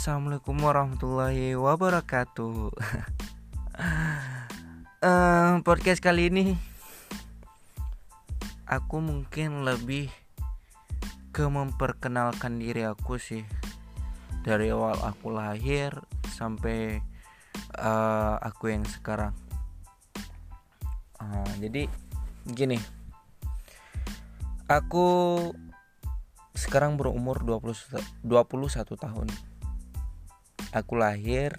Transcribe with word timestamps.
Assalamualaikum 0.00 0.56
warahmatullahi 0.64 1.52
wabarakatuh. 1.60 2.72
uh, 5.04 5.60
podcast 5.68 6.00
kali 6.00 6.32
ini 6.32 6.56
aku 8.64 9.04
mungkin 9.04 9.60
lebih 9.60 10.08
ke 11.36 11.44
memperkenalkan 11.44 12.56
diri 12.56 12.88
aku 12.88 13.20
sih 13.20 13.44
dari 14.40 14.72
awal 14.72 14.96
aku 15.04 15.36
lahir 15.36 15.92
sampai 16.32 17.04
uh, 17.76 18.40
aku 18.40 18.72
yang 18.72 18.88
sekarang. 18.88 19.36
Uh, 21.20 21.52
jadi 21.60 21.92
gini, 22.48 22.80
aku 24.64 25.36
sekarang 26.56 26.96
berumur 26.96 27.44
20, 27.44 28.24
21 28.24 28.96
tahun 28.96 29.49
Aku 30.70 30.94
lahir 30.94 31.58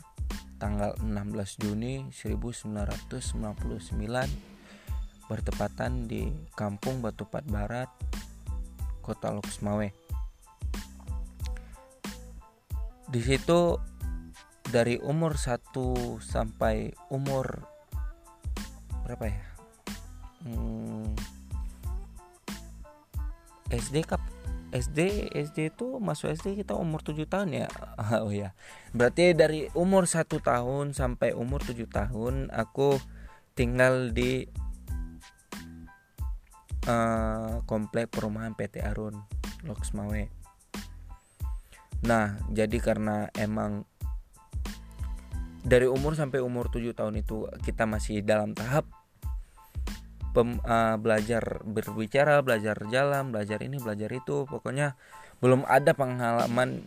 tanggal 0.55 0.95
16 1.03 1.59
Juni 1.59 2.07
1999 2.15 3.91
bertepatan 5.27 6.07
di 6.07 6.31
Kampung 6.55 7.03
Batupat 7.03 7.43
Barat, 7.43 7.91
Kota 9.03 9.35
Loksmawe. 9.35 9.91
Di 13.11 13.19
situ 13.19 13.75
dari 14.71 14.95
umur 15.03 15.35
1 15.35 16.23
sampai 16.23 16.95
umur 17.11 17.67
berapa 19.03 19.27
ya? 19.27 19.43
Hmm, 20.47 21.11
SD 23.67 24.07
kap 24.07 24.23
SD 24.71 25.31
SD 25.35 25.75
itu 25.75 25.99
masuk 25.99 26.31
SD 26.31 26.63
kita 26.63 26.79
umur 26.79 27.03
7 27.03 27.27
tahun 27.27 27.49
ya? 27.51 27.67
Oh 28.25 28.31
ya 28.31 28.55
berarti 28.95 29.35
dari 29.35 29.67
umur 29.75 30.07
satu 30.07 30.39
tahun 30.39 30.95
sampai 30.95 31.35
umur 31.35 31.59
7 31.63 31.87
tahun 31.91 32.47
aku 32.51 32.95
tinggal 33.53 34.15
di 34.15 34.47
uh, 36.87 37.59
komplek 37.67 38.07
perumahan 38.09 38.55
PT 38.55 38.79
Arun 38.79 39.19
Loksmawe 39.67 40.23
nah 42.01 42.39
jadi 42.49 42.77
karena 42.81 43.29
emang 43.37 43.85
dari 45.61 45.85
umur 45.85 46.17
sampai 46.17 46.41
umur 46.41 46.73
7 46.73 46.97
tahun 46.97 47.21
itu 47.21 47.45
kita 47.61 47.85
masih 47.85 48.25
dalam 48.25 48.57
tahap 48.57 48.89
pem, 50.31 50.59
uh, 50.63 50.95
belajar 50.97 51.63
berbicara, 51.63 52.41
belajar 52.41 52.75
jalan, 52.87 53.31
belajar 53.31 53.59
ini, 53.61 53.77
belajar 53.77 54.09
itu. 54.11 54.47
Pokoknya 54.47 54.95
belum 55.43 55.67
ada 55.67 55.91
pengalaman 55.93 56.83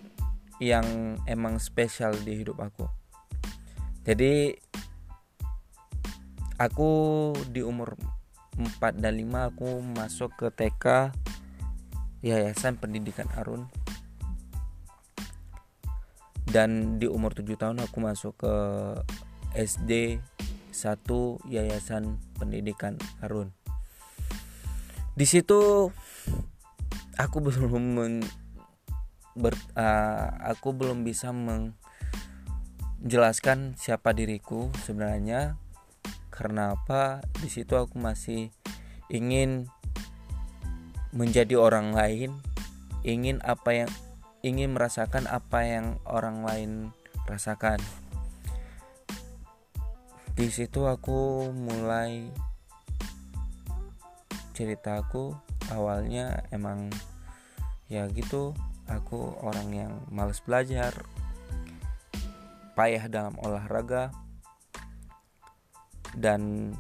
yang 0.59 1.19
emang 1.29 1.61
spesial 1.61 2.17
di 2.25 2.41
hidup 2.45 2.61
aku. 2.61 2.89
Jadi 4.05 4.53
aku 6.61 6.91
di 7.49 7.65
umur 7.65 7.97
4 8.57 9.01
dan 9.01 9.19
5 9.19 9.51
aku 9.51 9.69
masuk 9.83 10.31
ke 10.39 10.47
TK 10.55 11.11
Yayasan 12.23 12.79
Pendidikan 12.79 13.27
Arun 13.35 13.67
dan 16.55 17.01
di 17.03 17.11
umur 17.11 17.35
7 17.35 17.59
tahun 17.59 17.83
aku 17.83 17.99
masuk 17.99 18.47
ke 18.47 18.55
SD 19.59 20.23
satu 20.75 21.43
yayasan 21.51 22.19
pendidikan 22.37 23.01
Harun. 23.23 23.53
Di 25.15 25.27
situ 25.27 25.93
aku 27.15 27.39
belum 27.39 27.95
men, 27.95 28.27
ber, 29.39 29.55
uh, 29.79 30.27
aku 30.43 30.75
belum 30.75 31.07
bisa 31.07 31.31
menjelaskan 31.31 33.79
siapa 33.79 34.11
diriku 34.11 34.75
sebenarnya. 34.83 35.55
Karena 36.35 36.75
apa? 36.75 37.23
Di 37.39 37.47
situ 37.47 37.79
aku 37.79 37.95
masih 38.03 38.51
ingin 39.07 39.71
menjadi 41.15 41.55
orang 41.55 41.95
lain 41.95 42.43
ingin 43.07 43.39
apa 43.47 43.85
yang 43.85 43.91
ingin 44.43 44.75
merasakan 44.75 45.31
apa 45.31 45.63
yang 45.63 46.03
orang 46.09 46.43
lain 46.43 46.91
rasakan 47.29 47.79
di 50.35 50.51
situ 50.51 50.83
aku 50.83 51.47
mulai 51.55 52.27
ceritaku 54.51 55.31
awalnya 55.71 56.43
emang 56.51 56.91
ya 57.87 58.11
gitu 58.11 58.51
aku 58.91 59.39
orang 59.47 59.71
yang 59.71 59.93
males 60.11 60.43
belajar 60.43 60.91
payah 62.75 63.07
dalam 63.07 63.39
olahraga 63.39 64.11
dan 66.19 66.75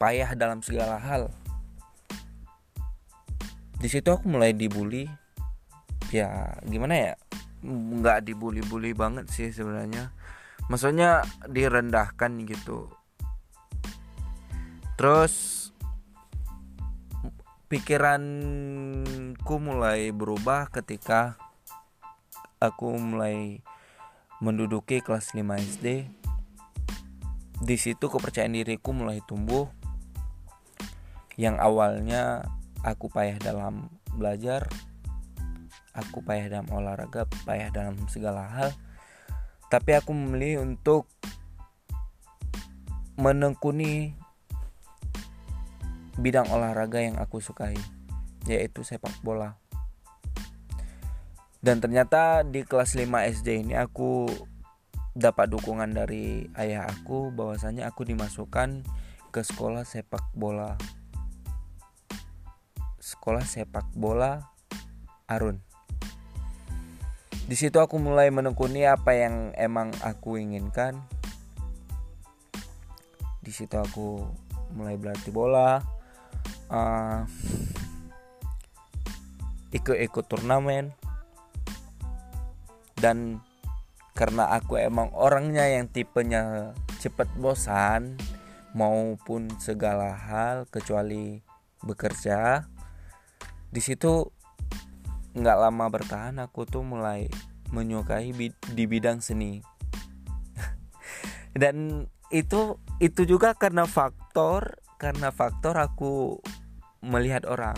payah 0.00 0.32
dalam 0.32 0.64
segala 0.64 0.96
hal. 0.96 1.28
Di 3.76 3.92
situ 3.92 4.08
aku 4.08 4.24
mulai 4.24 4.56
dibully. 4.56 5.04
Ya 6.08 6.56
gimana 6.64 7.12
ya? 7.12 7.14
Nggak 7.60 8.24
dibully-bully 8.24 8.96
banget 8.96 9.28
sih 9.28 9.52
sebenarnya 9.52 10.08
maksudnya 10.68 11.24
direndahkan 11.48 12.44
gitu. 12.44 12.92
Terus 15.00 15.68
pikiranku 17.68 19.54
mulai 19.60 20.08
berubah 20.12 20.72
ketika 20.72 21.36
aku 22.58 22.96
mulai 22.96 23.60
menduduki 24.40 25.04
kelas 25.04 25.36
5 25.36 25.44
SD 25.76 25.86
di 27.58 27.76
situ 27.76 28.06
kepercayaan 28.06 28.54
diriku 28.54 28.94
mulai 28.94 29.18
tumbuh 29.26 29.66
yang 31.34 31.58
awalnya 31.58 32.46
aku 32.86 33.10
payah 33.10 33.38
dalam 33.38 33.90
belajar 34.14 34.66
aku 35.94 36.22
payah 36.22 36.46
dalam 36.50 36.70
olahraga 36.70 37.26
payah 37.42 37.70
dalam 37.74 37.98
segala 38.06 38.46
hal 38.46 38.70
tapi 39.68 39.92
aku 39.92 40.16
memilih 40.16 40.64
untuk 40.64 41.04
menekuni 43.20 44.16
bidang 46.16 46.48
olahraga 46.48 47.04
yang 47.04 47.20
aku 47.20 47.38
sukai 47.44 47.76
yaitu 48.48 48.80
sepak 48.80 49.12
bola. 49.20 49.60
Dan 51.60 51.84
ternyata 51.84 52.46
di 52.48 52.64
kelas 52.64 52.96
5 52.96 53.04
SD 53.38 53.68
ini 53.68 53.74
aku 53.76 54.30
dapat 55.12 55.52
dukungan 55.52 55.90
dari 55.92 56.48
ayah 56.56 56.88
aku 56.88 57.28
bahwasanya 57.34 57.90
aku 57.90 58.08
dimasukkan 58.08 58.86
ke 59.28 59.40
sekolah 59.44 59.84
sepak 59.84 60.32
bola. 60.32 60.80
Sekolah 63.02 63.44
sepak 63.44 63.92
bola 63.92 64.48
Arun 65.28 65.67
di 67.48 67.56
situ 67.56 67.80
aku 67.80 67.96
mulai 67.96 68.28
menekuni 68.28 68.84
apa 68.84 69.16
yang 69.16 69.56
emang 69.56 69.88
aku 70.04 70.36
inginkan. 70.36 71.00
Di 73.40 73.48
situ 73.48 73.72
aku 73.80 74.20
mulai 74.76 75.00
berlatih 75.00 75.32
bola 75.32 75.80
uh, 76.68 77.24
ikut-ikut 79.72 80.24
turnamen. 80.28 80.92
Dan 83.00 83.40
karena 84.12 84.52
aku 84.52 84.76
emang 84.76 85.08
orangnya 85.16 85.64
yang 85.64 85.88
tipenya 85.88 86.76
cepet 87.00 87.32
bosan 87.40 88.20
maupun 88.76 89.48
segala 89.56 90.12
hal 90.12 90.68
kecuali 90.68 91.40
bekerja 91.80 92.68
di 93.68 93.80
situ 93.80 94.37
nggak 95.36 95.58
lama 95.58 95.84
bertahan 95.92 96.36
aku 96.40 96.64
tuh 96.64 96.84
mulai 96.84 97.28
menyukai 97.72 98.32
di 98.72 98.84
bidang 98.88 99.20
seni. 99.20 99.60
Dan 101.60 102.08
itu 102.28 102.80
itu 103.00 103.24
juga 103.24 103.56
karena 103.56 103.84
faktor 103.88 104.80
karena 105.00 105.32
faktor 105.32 105.76
aku 105.76 106.40
melihat 107.04 107.44
orang 107.44 107.76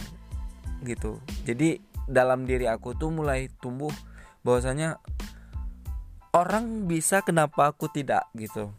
gitu. 0.87 1.20
Jadi 1.44 1.82
dalam 2.11 2.49
diri 2.49 2.67
aku 2.67 2.97
tuh 2.97 3.12
mulai 3.12 3.50
tumbuh 3.61 3.93
bahwasanya 4.43 4.99
orang 6.32 6.88
bisa 6.88 7.20
kenapa 7.23 7.75
aku 7.75 7.91
tidak 7.91 8.26
gitu. 8.38 8.73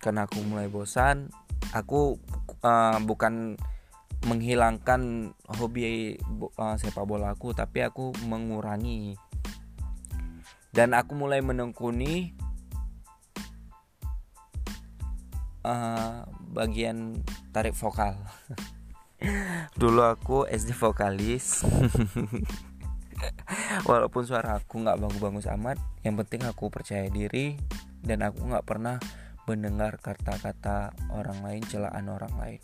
Karena 0.00 0.24
aku 0.24 0.40
mulai 0.44 0.68
bosan 0.68 1.28
aku 1.72 2.18
uh, 2.62 2.98
bukan 3.02 3.54
menghilangkan 4.28 5.32
hobi 5.56 6.16
uh, 6.60 6.76
sepak 6.76 7.08
bola 7.08 7.32
aku 7.32 7.56
tapi 7.56 7.80
aku 7.80 8.12
mengurangi. 8.28 9.16
Dan 10.70 10.94
aku 10.94 11.18
mulai 11.18 11.42
menekuni 11.42 12.30
uh, 15.66 16.22
bagian 16.52 17.24
tarik 17.50 17.74
vokal. 17.74 18.14
Dulu 19.80 20.00
aku 20.04 20.46
SD 20.46 20.76
vokalis. 20.76 21.64
Walaupun 23.88 24.24
suara 24.24 24.56
aku 24.56 24.80
nggak 24.80 24.96
bagus-bagus 24.96 25.50
amat 25.58 25.76
yang 26.00 26.16
penting 26.16 26.40
aku 26.48 26.72
percaya 26.72 27.04
diri 27.12 27.60
dan 28.00 28.24
aku 28.24 28.48
nggak 28.48 28.64
pernah 28.64 28.96
mendengar 29.44 30.00
kata-kata 30.00 30.96
orang 31.12 31.44
lain 31.44 31.60
celaan 31.68 32.08
orang 32.08 32.32
lain 32.40 32.60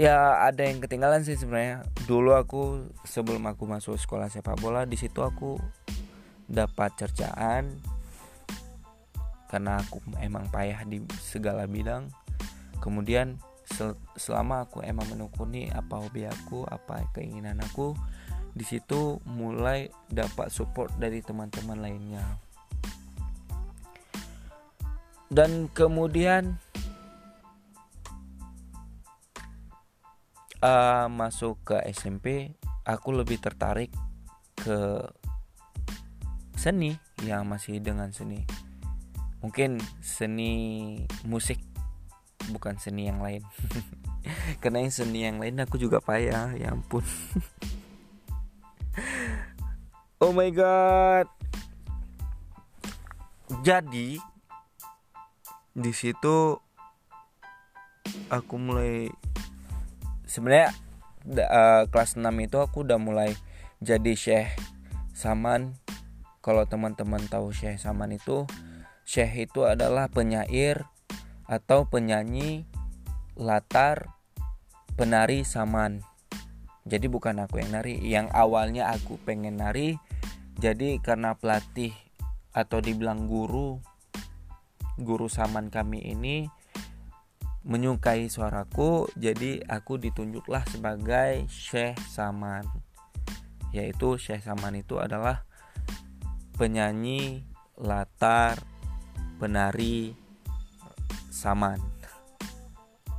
ya 0.00 0.44
ada 0.44 0.64
yang 0.64 0.80
ketinggalan 0.80 1.24
sih 1.24 1.36
sebenarnya. 1.36 1.84
Dulu 2.08 2.32
aku 2.36 2.90
sebelum 3.04 3.44
aku 3.48 3.68
masuk 3.68 3.96
sekolah 3.96 4.32
sepak 4.32 4.58
bola 4.60 4.88
di 4.88 4.96
situ 4.96 5.20
aku 5.20 5.60
dapat 6.48 6.96
cercaan. 6.96 7.80
Karena 9.52 9.84
aku 9.84 10.00
emang 10.24 10.48
payah 10.48 10.80
di 10.88 11.04
segala 11.20 11.68
bidang. 11.68 12.08
Kemudian 12.80 13.36
sel 13.68 13.94
selama 14.16 14.66
aku 14.66 14.82
emang 14.82 15.06
menekuni 15.12 15.70
apa 15.70 16.02
hobi 16.02 16.26
aku 16.26 16.66
apa 16.66 17.04
keinginan 17.14 17.62
aku 17.62 17.94
di 18.52 18.64
situ 18.68 19.16
mulai 19.24 19.88
dapat 20.12 20.52
support 20.52 20.92
dari 21.00 21.24
teman-teman 21.24 21.80
lainnya. 21.80 22.24
Dan 25.32 25.72
kemudian 25.72 26.60
uh, 30.62 31.10
masuk 31.10 31.58
ke 31.66 31.76
SMP 31.90 32.54
aku 32.86 33.10
lebih 33.14 33.42
tertarik 33.42 33.90
ke 34.56 35.02
seni 36.54 36.94
yang 37.26 37.44
masih 37.46 37.82
dengan 37.82 38.14
seni. 38.14 38.46
Mungkin 39.42 39.82
seni 39.98 40.52
musik 41.26 41.58
bukan 42.54 42.78
seni 42.78 43.10
yang 43.10 43.18
lain. 43.18 43.42
Karena 44.62 44.86
yang 44.86 44.94
seni 44.94 45.26
yang 45.26 45.42
lain 45.42 45.58
aku 45.58 45.78
juga 45.82 45.98
payah 45.98 46.54
ya 46.54 46.70
ampun. 46.72 47.02
Oh 50.22 50.30
my 50.30 50.54
god. 50.54 51.26
Jadi 53.66 54.22
di 55.74 55.90
situ 55.90 56.54
aku 58.30 58.54
mulai 58.54 59.10
sebenarnya 60.32 60.72
uh, 61.28 61.84
kelas 61.92 62.16
6 62.16 62.24
itu 62.40 62.56
aku 62.56 62.88
udah 62.88 62.96
mulai 62.96 63.36
jadi 63.84 64.16
Syekh 64.16 64.48
Saman 65.12 65.76
kalau 66.40 66.64
teman-teman 66.64 67.20
tahu 67.28 67.52
Syekh 67.52 67.76
Saman 67.76 68.16
itu 68.16 68.48
Syekh 69.04 69.52
itu 69.52 69.68
adalah 69.68 70.08
penyair 70.08 70.88
atau 71.44 71.84
penyanyi 71.84 72.64
latar 73.36 74.08
penari 74.96 75.44
saman. 75.44 76.00
Jadi 76.82 77.06
bukan 77.06 77.38
aku 77.44 77.62
yang 77.62 77.70
nari, 77.78 77.94
yang 78.02 78.26
awalnya 78.34 78.90
aku 78.90 79.14
pengen 79.22 79.62
nari, 79.62 80.00
jadi 80.58 80.98
karena 80.98 81.38
pelatih 81.38 81.94
atau 82.52 82.82
dibilang 82.82 83.30
guru 83.30 83.80
guru 85.00 85.24
saman 85.24 85.72
kami 85.72 86.04
ini 86.04 86.52
menyukai 87.62 88.26
suaraku, 88.26 89.06
jadi 89.14 89.62
aku 89.70 89.98
ditunjuklah 89.98 90.66
sebagai 90.66 91.46
Syekh 91.46 91.98
Saman. 92.10 92.66
Yaitu 93.70 94.18
Syekh 94.18 94.42
Saman 94.42 94.82
itu 94.82 94.98
adalah 94.98 95.46
penyanyi 96.58 97.46
latar 97.78 98.60
penari 99.38 100.14
saman. 101.32 101.80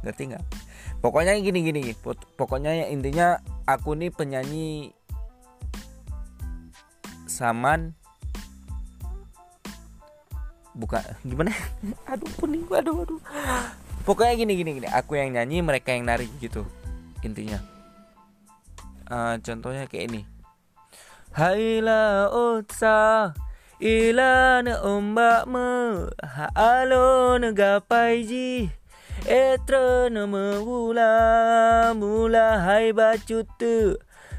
Ngerti 0.06 0.32
nggak? 0.32 0.46
Pokoknya 1.04 1.36
gini 1.36 1.60
gini 1.68 1.82
pokoknya 2.40 2.72
ya 2.72 2.86
intinya 2.88 3.44
aku 3.68 3.92
nih 4.00 4.08
penyanyi 4.08 4.96
saman. 7.28 7.92
Buka 10.72 11.04
gimana? 11.28 11.52
Aduh 12.12 12.32
kuning 12.40 12.64
aduh 12.72 13.04
aduh 13.04 13.20
pokoknya 14.04 14.36
gini 14.36 14.54
gini 14.60 14.72
gini. 14.78 14.88
Aku 14.92 15.16
yang 15.16 15.36
nyanyi 15.36 15.64
mereka 15.64 15.96
yang 15.96 16.08
nari 16.08 16.28
gitu 16.40 16.64
intinya. 17.24 17.60
Uh, 19.08 19.36
contohnya 19.40 19.88
kayak 19.88 20.12
ini. 20.12 20.22
Hai 21.34 21.82
la 21.82 22.30
otsa 22.30 23.34
Ila 23.82 24.62
na 24.62 24.78
ombak 24.86 25.50
me 25.50 26.06
Halo 26.22 27.42
na 27.42 27.50
gapai 27.50 28.22
ji 28.22 28.70
Etra 29.26 30.14
na 30.14 30.30
mula 30.30 31.90
Mula 31.98 32.62
hai 32.62 32.94
bacut 32.94 33.50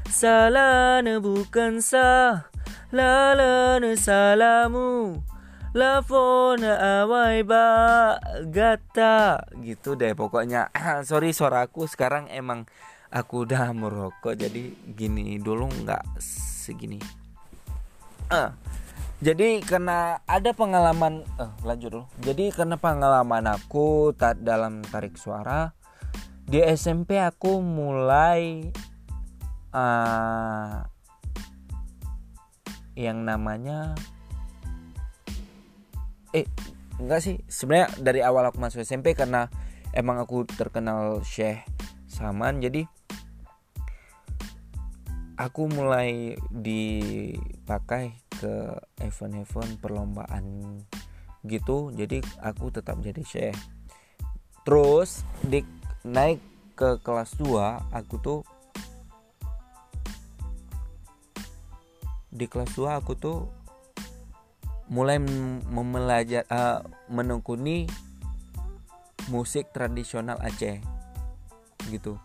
Salah 0.07 1.03
na 1.03 1.19
bukan 1.19 1.83
sah 1.83 2.47
Lala 2.95 3.75
na 3.83 3.91
salamu 3.99 5.19
Lafo 5.75 6.55
na 6.55 7.03
awai 7.03 7.43
ba 7.43 8.15
Gata. 8.47 9.43
Gitu 9.59 9.99
deh 9.99 10.15
pokoknya. 10.15 10.71
Sorry 11.09 11.35
suaraku 11.35 11.83
sekarang 11.91 12.31
emang 12.31 12.63
Aku 13.11 13.43
udah 13.43 13.71
merokok. 13.75 14.39
Jadi 14.39 14.71
gini 14.95 15.35
dulu 15.35 15.67
nggak 15.67 16.15
segini. 16.63 17.03
Ah 18.31 18.55
jadi 19.23 19.63
karena 19.63 20.19
ada 20.27 20.51
pengalaman 20.51 21.23
eh, 21.39 21.51
lanjut 21.63 21.91
dulu. 21.91 22.05
Jadi 22.23 22.51
karena 22.51 22.75
pengalaman 22.75 23.47
aku 23.47 24.11
tak 24.15 24.43
dalam 24.43 24.83
tarik 24.83 25.15
suara 25.15 25.71
di 26.45 26.61
SMP 26.61 27.17
aku 27.17 27.57
mulai 27.63 28.69
uh, 29.73 30.85
yang 32.93 33.25
namanya 33.25 33.97
eh 36.35 36.45
enggak 36.99 37.23
sih. 37.23 37.39
Sebenarnya 37.47 37.87
dari 38.03 38.19
awal 38.19 38.51
aku 38.51 38.59
masuk 38.59 38.83
SMP 38.83 39.15
karena 39.15 39.47
emang 39.95 40.19
aku 40.19 40.43
terkenal 40.43 41.23
Syekh 41.23 41.63
Saman 42.11 42.59
jadi 42.59 42.83
aku 45.39 45.71
mulai 45.71 46.35
dipakai 46.51 48.19
ke 48.35 48.75
event-event 48.99 49.79
perlombaan 49.79 50.43
gitu. 51.47 51.95
Jadi 51.95 52.19
aku 52.43 52.75
tetap 52.75 52.99
jadi 52.99 53.23
chef 53.23 53.55
terus 54.65 55.21
di 55.45 55.61
naik 56.01 56.41
ke 56.73 56.97
kelas 57.05 57.37
2 57.37 57.93
aku 57.93 58.15
tuh 58.17 58.41
di 62.33 62.49
kelas 62.49 62.73
2 62.73 62.99
aku 62.99 63.13
tuh 63.13 63.37
mulai 64.91 65.17
memelajar 65.71 66.45
uh, 66.49 66.85
menekuni 67.09 67.89
musik 69.33 69.73
tradisional 69.73 70.37
Aceh 70.41 70.77
gitu 71.89 72.17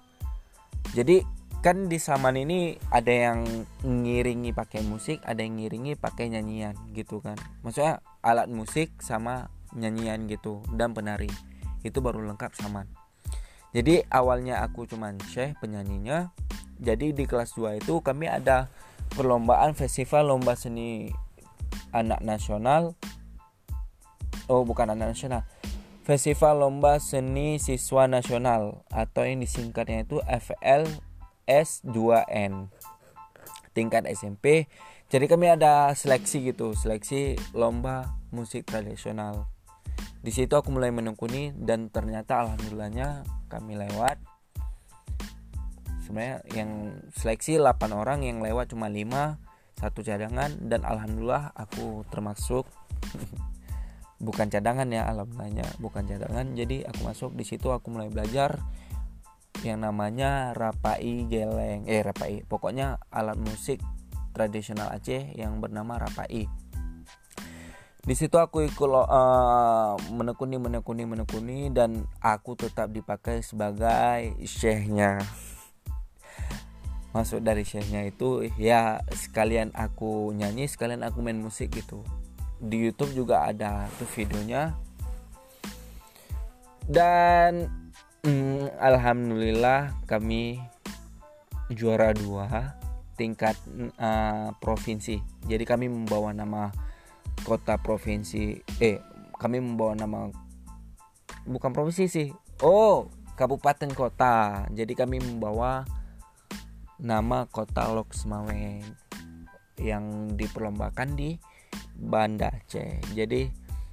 jadi 0.93 1.23
kan 1.61 1.93
di 1.93 2.00
Saman 2.00 2.40
ini 2.40 2.81
ada 2.88 3.12
yang 3.12 3.45
ngiringi 3.85 4.57
pakai 4.57 4.81
musik, 4.81 5.21
ada 5.29 5.45
yang 5.45 5.61
ngiringi 5.61 5.93
pakai 5.93 6.33
nyanyian 6.33 6.73
gitu 6.97 7.21
kan. 7.21 7.37
Maksudnya 7.61 8.00
alat 8.25 8.49
musik 8.49 8.97
sama 9.05 9.52
nyanyian 9.76 10.25
gitu 10.26 10.64
dan 10.73 10.97
penari. 10.97 11.29
Itu 11.85 12.00
baru 12.00 12.25
lengkap 12.33 12.57
Saman. 12.57 12.88
Jadi 13.71 14.02
awalnya 14.11 14.64
aku 14.64 14.88
cuman 14.88 15.21
syekh 15.31 15.55
penyanyinya. 15.62 16.33
Jadi 16.81 17.12
di 17.12 17.29
kelas 17.29 17.52
2 17.55 17.85
itu 17.85 18.00
kami 18.00 18.25
ada 18.25 18.73
perlombaan 19.12 19.76
festival 19.76 20.33
lomba 20.33 20.57
seni 20.57 21.12
anak 21.91 22.21
nasional. 22.23 22.95
Oh, 24.50 24.67
bukan 24.67 24.91
anak 24.93 25.15
nasional. 25.15 25.47
Festival 26.03 26.67
Lomba 26.67 26.99
Seni 26.99 27.62
Siswa 27.62 28.11
Nasional 28.11 28.83
atau 28.91 29.23
yang 29.23 29.39
disingkatnya 29.39 30.03
itu 30.03 30.19
FL 30.27 30.89
S2N 31.47 32.73
tingkat 33.71 34.11
SMP 34.11 34.67
jadi 35.11 35.27
kami 35.27 35.50
ada 35.50 35.91
seleksi 35.91 36.55
gitu 36.55 36.71
seleksi 36.79 37.35
lomba 37.50 38.15
musik 38.31 38.62
tradisional. 38.62 39.50
Di 40.23 40.31
situ 40.31 40.55
aku 40.55 40.71
mulai 40.71 40.95
menekuni 40.95 41.50
dan 41.50 41.91
ternyata 41.91 42.47
alhamdulillahnya 42.47 43.27
kami 43.50 43.75
lewat. 43.75 44.23
Sebenarnya 46.07 46.47
yang 46.55 46.95
seleksi 47.11 47.59
8 47.59 47.91
orang 47.91 48.23
yang 48.23 48.39
lewat 48.39 48.71
cuma 48.71 48.87
5 48.87 49.50
satu 49.80 50.04
cadangan 50.04 50.52
dan 50.60 50.84
alhamdulillah 50.84 51.56
aku 51.56 52.04
termasuk 52.12 52.68
bukan 54.26 54.52
cadangan 54.52 54.84
ya 54.92 55.08
alhamdulillahnya 55.08 55.64
bukan 55.80 56.04
cadangan. 56.04 56.52
Jadi 56.52 56.84
aku 56.84 57.00
masuk 57.08 57.32
di 57.32 57.49
situ 57.49 57.72
aku 57.72 57.88
mulai 57.88 58.12
belajar 58.12 58.60
yang 59.64 59.80
namanya 59.80 60.52
rapai 60.56 61.28
geleng 61.28 61.84
eh 61.84 62.00
rapai 62.00 62.44
pokoknya 62.49 63.00
alat 63.12 63.37
musik 63.37 63.80
tradisional 64.37 64.92
Aceh 64.92 65.32
yang 65.34 65.58
bernama 65.58 65.96
rapai. 65.96 66.46
Di 68.00 68.14
situ 68.16 68.40
aku 68.40 68.64
ikut 68.64 68.88
uh, 68.88 69.92
menekuni 70.08 70.56
menekuni 70.56 71.04
menekuni 71.04 71.68
dan 71.68 72.08
aku 72.25 72.56
tetap 72.56 72.88
dipakai 72.88 73.44
sebagai 73.44 74.40
syekhnya 74.49 75.20
masuk 77.11 77.43
dari 77.43 77.67
share-nya 77.67 78.07
itu 78.07 78.47
ya 78.55 79.02
sekalian 79.11 79.75
aku 79.75 80.31
nyanyi 80.31 80.71
sekalian 80.71 81.02
aku 81.02 81.19
main 81.23 81.38
musik 81.43 81.75
gitu. 81.75 82.07
Di 82.62 82.79
YouTube 82.79 83.12
juga 83.17 83.50
ada 83.50 83.90
tuh 83.99 84.07
videonya. 84.14 84.79
Dan 86.87 87.67
mm, 88.23 88.79
alhamdulillah 88.79 90.07
kami 90.07 90.62
juara 91.75 92.14
dua 92.14 92.79
tingkat 93.19 93.59
uh, 93.99 94.55
provinsi. 94.62 95.19
Jadi 95.50 95.64
kami 95.67 95.90
membawa 95.90 96.31
nama 96.31 96.71
kota 97.43 97.81
provinsi 97.81 98.61
eh 98.79 99.00
kami 99.40 99.59
membawa 99.59 99.97
nama 99.97 100.29
bukan 101.49 101.73
provinsi 101.73 102.05
sih 102.07 102.29
oh 102.62 103.11
kabupaten 103.35 103.90
kota. 103.97 104.69
Jadi 104.71 104.93
kami 104.95 105.19
membawa 105.19 105.83
nama 107.00 107.49
kota 107.49 107.88
Loksmawe 107.88 108.85
yang 109.80 110.04
diperlombakan 110.37 111.16
di 111.16 111.40
Banda 111.97 112.52
Aceh. 112.52 113.00
Jadi 113.16 113.49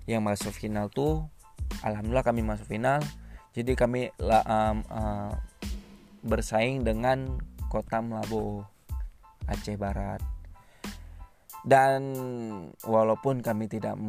yang 0.08 0.24
masuk 0.24 0.52
final 0.52 0.92
tuh 0.92 1.24
alhamdulillah 1.84 2.28
kami 2.28 2.44
masuk 2.44 2.68
final. 2.68 3.00
Jadi 3.56 3.74
kami 3.74 4.12
um, 4.22 4.78
uh, 4.92 5.34
bersaing 6.22 6.84
dengan 6.84 7.40
kota 7.72 8.04
Melabo 8.04 8.68
Aceh 9.48 9.80
Barat. 9.80 10.22
Dan 11.68 12.16
walaupun 12.86 13.44
kami 13.44 13.68
tidak 13.68 14.00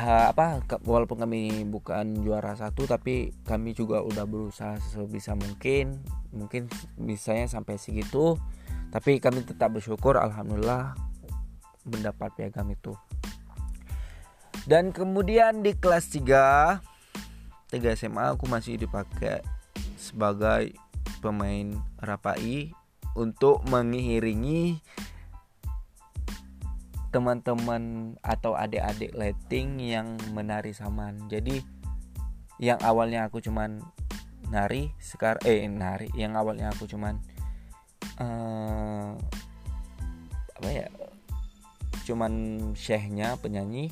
uh, 0.00 0.32
apa 0.32 0.64
walaupun 0.80 1.20
kami 1.20 1.68
bukan 1.68 2.24
juara 2.24 2.56
satu 2.56 2.88
tapi 2.88 3.36
kami 3.44 3.76
juga 3.76 4.00
udah 4.00 4.24
berusaha 4.24 4.80
sebisa 4.80 5.36
mungkin 5.36 6.00
mungkin 6.32 6.70
bisanya 6.96 7.46
sampai 7.50 7.76
segitu. 7.76 8.38
Tapi 8.90 9.22
kami 9.22 9.46
tetap 9.46 9.70
bersyukur 9.70 10.18
alhamdulillah 10.18 10.98
mendapat 11.86 12.34
piagam 12.34 12.66
itu. 12.74 12.96
Dan 14.66 14.90
kemudian 14.90 15.62
di 15.62 15.78
kelas 15.78 16.10
3 16.10 16.82
3 17.70 17.94
SMA 17.94 18.34
aku 18.34 18.50
masih 18.50 18.82
dipakai 18.82 19.46
sebagai 19.94 20.74
pemain 21.22 21.78
rapai 22.02 22.74
untuk 23.14 23.62
mengiringi 23.70 24.82
teman-teman 27.10 28.14
atau 28.22 28.54
adik-adik 28.54 29.14
lighting 29.14 29.82
yang 29.82 30.14
menari 30.34 30.70
saman. 30.70 31.26
Jadi 31.26 31.62
yang 32.62 32.78
awalnya 32.82 33.26
aku 33.26 33.42
cuman 33.42 33.82
nari 34.50 34.90
sekarang 34.98 35.42
eh 35.46 35.64
nari 35.70 36.10
yang 36.18 36.34
awalnya 36.34 36.74
aku 36.74 36.90
cuman 36.90 37.22
uh, 38.18 39.14
apa 40.58 40.68
ya 40.68 40.86
cuman 42.04 42.32
syekhnya 42.74 43.38
penyanyi 43.38 43.88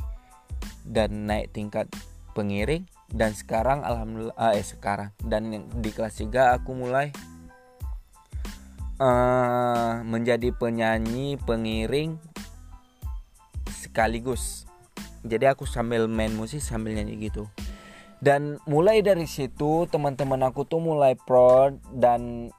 dan 0.83 1.31
naik 1.31 1.55
tingkat 1.55 1.87
pengiring 2.35 2.85
dan 3.09 3.33
sekarang 3.33 3.87
alhamdulillah 3.87 4.37
ah, 4.37 4.53
eh 4.53 4.67
sekarang 4.67 5.15
dan 5.25 5.49
di 5.81 5.91
kelas 5.95 6.21
3 6.21 6.61
aku 6.61 6.77
mulai 6.77 7.09
uh, 9.01 10.03
menjadi 10.05 10.53
penyanyi 10.53 11.41
pengiring 11.41 12.21
sekaligus. 13.79 14.67
Jadi 15.23 15.47
aku 15.47 15.63
sambil 15.63 16.11
main 16.11 16.35
musik 16.35 16.59
sambil 16.59 16.99
nyanyi 16.99 17.31
gitu. 17.31 17.47
Dan 18.19 18.59
mulai 18.67 18.99
dari 18.99 19.31
situ 19.31 19.87
teman-teman 19.87 20.43
aku 20.43 20.67
tuh 20.67 20.83
mulai 20.83 21.15
pro 21.15 21.71
dan 21.95 22.51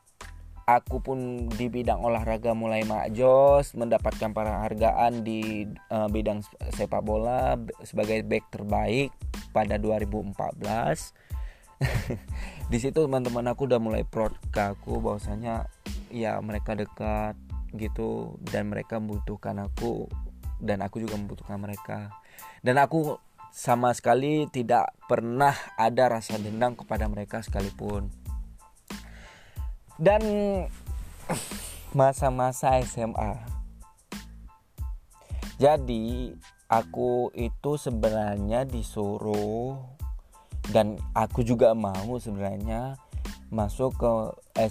aku 0.70 1.02
pun 1.02 1.50
di 1.50 1.66
bidang 1.66 2.00
olahraga 2.00 2.54
mulai 2.54 2.86
makjos 2.86 3.74
mendapatkan 3.74 4.32
penghargaan 4.32 5.26
di 5.26 5.66
uh, 5.90 6.06
bidang 6.06 6.46
sepak 6.78 7.02
bola 7.02 7.58
sebagai 7.82 8.22
back 8.22 8.54
terbaik 8.54 9.10
pada 9.50 9.82
2014 9.82 10.38
di 12.72 12.78
situ 12.78 13.00
teman-teman 13.02 13.50
aku 13.50 13.66
udah 13.66 13.82
mulai 13.82 14.06
pro 14.06 14.30
ke 14.54 14.62
aku 14.78 15.02
bahwasanya 15.02 15.66
ya 16.14 16.38
mereka 16.38 16.78
dekat 16.78 17.34
gitu 17.74 18.38
dan 18.54 18.70
mereka 18.70 19.02
membutuhkan 19.02 19.58
aku 19.66 20.06
dan 20.60 20.84
aku 20.86 21.02
juga 21.02 21.16
membutuhkan 21.16 21.58
mereka. 21.58 22.14
Dan 22.62 22.78
aku 22.78 23.18
sama 23.50 23.96
sekali 23.96 24.46
tidak 24.52 24.94
pernah 25.10 25.56
ada 25.80 26.12
rasa 26.12 26.38
dendam 26.38 26.78
kepada 26.78 27.10
mereka 27.10 27.42
sekalipun. 27.42 28.12
Dan 30.00 30.22
masa-masa 31.98 32.78
SMA 32.86 33.60
jadi 35.60 36.32
aku 36.72 37.36
itu 37.36 37.76
sebenarnya 37.76 38.64
disuruh 38.64 39.76
dan 40.72 40.96
aku 41.12 41.44
juga 41.44 41.76
mau 41.76 42.16
sebenarnya 42.16 42.96
masuk 43.52 43.92
ke 44.00 44.14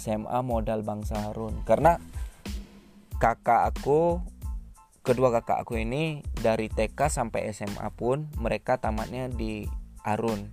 SMA 0.00 0.40
modal 0.40 0.80
Bangsa 0.80 1.28
Harun. 1.28 1.60
Karena 1.68 2.00
kakak 3.20 3.68
aku 3.68 4.16
kedua 5.08 5.32
kakak 5.32 5.64
aku 5.64 5.80
ini 5.80 6.20
dari 6.36 6.68
TK 6.68 7.08
sampai 7.08 7.48
SMA 7.56 7.88
pun 7.96 8.28
mereka 8.36 8.76
tamatnya 8.76 9.32
di 9.32 9.64
Arun. 10.04 10.52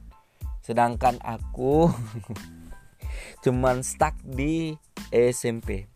Sedangkan 0.63 1.19
aku 1.19 1.91
cuman 3.43 3.83
stuck 3.83 4.15
di 4.23 4.79
SMP 5.11 5.91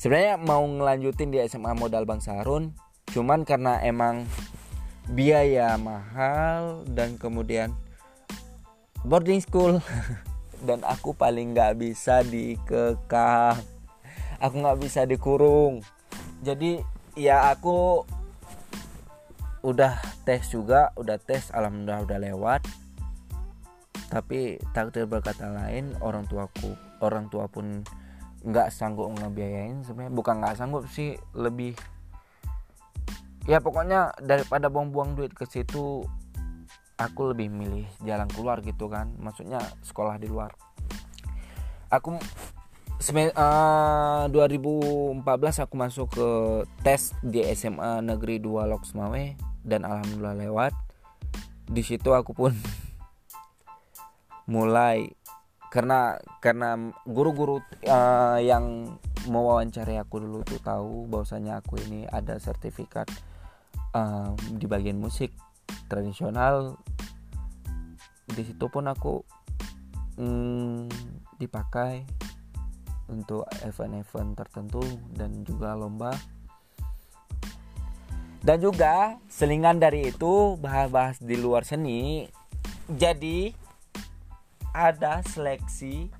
sebenarnya 0.00 0.36
mau 0.40 0.64
ngelanjutin 0.66 1.30
di 1.32 1.38
SMA 1.46 1.72
modal 1.76 2.04
Bangsa 2.04 2.42
Arun 2.42 2.74
cuman 3.14 3.46
karena 3.46 3.78
emang 3.80 4.26
biaya 5.12 5.78
mahal 5.78 6.82
dan 6.90 7.20
kemudian 7.20 7.72
boarding 9.04 9.38
school 9.38 9.78
dan 10.66 10.80
aku 10.84 11.14
paling 11.14 11.52
nggak 11.54 11.76
bisa 11.78 12.24
dikekang 12.24 13.60
aku 14.44 14.54
nggak 14.60 14.80
bisa 14.80 15.08
dikurung. 15.08 15.80
Jadi 16.44 16.84
ya 17.14 17.54
aku 17.54 18.02
udah 19.64 19.96
tes 20.28 20.44
juga 20.52 20.92
udah 20.98 21.16
tes 21.16 21.48
alhamdulillah 21.54 22.04
udah 22.04 22.18
lewat. 22.20 22.62
Tapi 24.12 24.60
takdir 24.76 25.08
berkata 25.08 25.50
lain 25.50 25.96
orang 25.98 26.28
tuaku 26.28 26.76
orang 27.02 27.26
tua 27.32 27.50
pun 27.50 27.82
nggak 28.44 28.68
sanggup 28.70 29.08
ngebiayain 29.14 29.82
sebenarnya. 29.82 30.12
Bukan 30.12 30.34
nggak 30.44 30.56
sanggup 30.60 30.84
sih 30.92 31.16
lebih 31.32 31.72
ya 33.48 33.60
pokoknya 33.60 34.12
daripada 34.20 34.68
buang-buang 34.68 35.16
duit 35.16 35.32
ke 35.32 35.44
situ 35.48 36.04
aku 36.94 37.34
lebih 37.34 37.50
milih 37.50 37.88
jalan 38.04 38.28
keluar 38.30 38.60
gitu 38.60 38.86
kan. 38.92 39.16
Maksudnya 39.18 39.64
sekolah 39.82 40.20
di 40.20 40.28
luar. 40.28 40.52
Aku 41.88 42.18
uh, 43.34 44.30
2014 44.30 45.64
aku 45.64 45.74
masuk 45.74 46.06
ke 46.14 46.28
tes 46.86 47.10
di 47.24 47.42
SMA 47.54 48.00
Negeri 48.04 48.38
2 48.38 48.70
Loksmawe 48.70 49.24
dan 49.66 49.82
alhamdulillah 49.82 50.36
lewat. 50.38 50.72
Di 51.66 51.82
situ 51.82 52.14
aku 52.14 52.36
pun 52.36 52.52
mulai 54.52 55.10
karena 55.74 56.22
karena 56.38 56.94
guru-guru 57.02 57.58
uh, 57.90 58.38
yang 58.38 58.94
mewawancari 59.26 59.98
aku 59.98 60.22
dulu 60.22 60.46
tuh 60.46 60.62
tahu 60.62 61.10
bahwasanya 61.10 61.58
aku 61.58 61.82
ini 61.82 62.06
ada 62.06 62.38
sertifikat 62.38 63.10
uh, 63.96 64.30
di 64.54 64.70
bagian 64.70 65.00
musik 65.02 65.34
tradisional 65.90 66.78
di 68.30 68.42
situ 68.46 68.70
pun 68.70 68.86
aku 68.86 69.26
mm, 70.20 70.86
dipakai 71.42 72.06
untuk 73.14 73.46
event-event 73.62 74.34
tertentu 74.34 74.82
dan 75.14 75.46
juga 75.46 75.78
lomba. 75.78 76.10
Dan 78.44 78.60
juga 78.60 79.16
selingan 79.30 79.78
dari 79.78 80.10
itu 80.10 80.58
bahas-bahas 80.58 81.22
di 81.22 81.38
luar 81.38 81.62
seni. 81.64 82.28
Jadi 82.90 83.54
ada 84.74 85.22
seleksi 85.24 86.10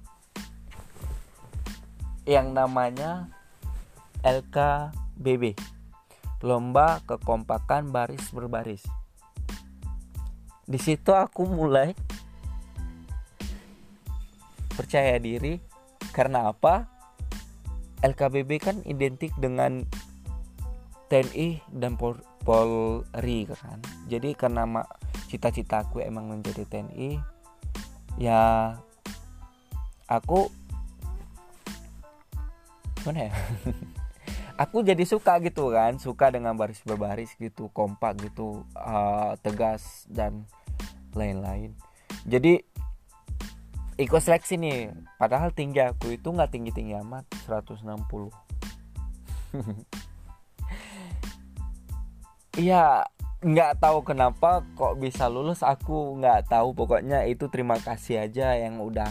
yang 2.24 2.56
namanya 2.56 3.28
LKBB 4.24 5.52
lomba 6.40 7.04
kekompakan 7.04 7.92
baris 7.92 8.32
berbaris. 8.32 8.84
Di 10.64 10.80
situ 10.80 11.12
aku 11.12 11.44
mulai 11.44 11.92
percaya 14.72 15.20
diri 15.20 15.73
karena 16.14 16.54
apa? 16.54 16.86
LKBB 18.06 18.50
kan 18.62 18.76
identik 18.86 19.34
dengan 19.34 19.82
TNI 21.10 21.58
dan 21.74 21.98
Pol 21.98 22.14
Polri 22.46 23.50
kan. 23.50 23.82
Jadi 24.06 24.38
karena 24.38 24.86
cita-citaku 25.26 26.04
emang 26.04 26.30
menjadi 26.30 26.62
TNI, 26.68 27.18
ya 28.20 28.72
aku 30.06 30.52
mana 33.04 33.28
ya 33.28 33.32
aku 34.62 34.80
jadi 34.80 35.04
suka 35.04 35.36
gitu 35.44 35.68
kan 35.72 36.00
suka 36.00 36.32
dengan 36.32 36.56
baris 36.56 36.80
berbaris 36.84 37.36
gitu 37.36 37.68
kompak 37.72 38.16
gitu 38.24 38.64
uh, 38.76 39.36
tegas 39.44 40.08
dan 40.08 40.48
lain-lain 41.12 41.76
jadi 42.24 42.64
ikut 43.94 44.20
seleksi 44.20 44.58
nih. 44.58 44.90
Padahal 45.18 45.54
tinggi 45.54 45.78
aku 45.78 46.18
itu 46.18 46.28
nggak 46.30 46.50
tinggi 46.50 46.70
tinggi 46.74 46.94
amat 46.98 47.24
160 47.46 47.86
Iya 52.54 53.02
nggak 53.44 53.82
tahu 53.82 53.98
kenapa 54.06 54.62
kok 54.78 54.98
bisa 54.98 55.28
lulus. 55.30 55.62
Aku 55.62 56.18
nggak 56.18 56.50
tahu. 56.50 56.74
Pokoknya 56.74 57.26
itu 57.26 57.50
terima 57.50 57.78
kasih 57.78 58.30
aja 58.30 58.54
yang 58.54 58.78
udah 58.78 59.10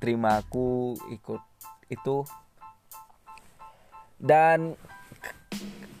terima 0.00 0.40
aku 0.40 0.96
ikut 1.12 1.40
itu. 1.92 2.24
Dan 4.18 4.74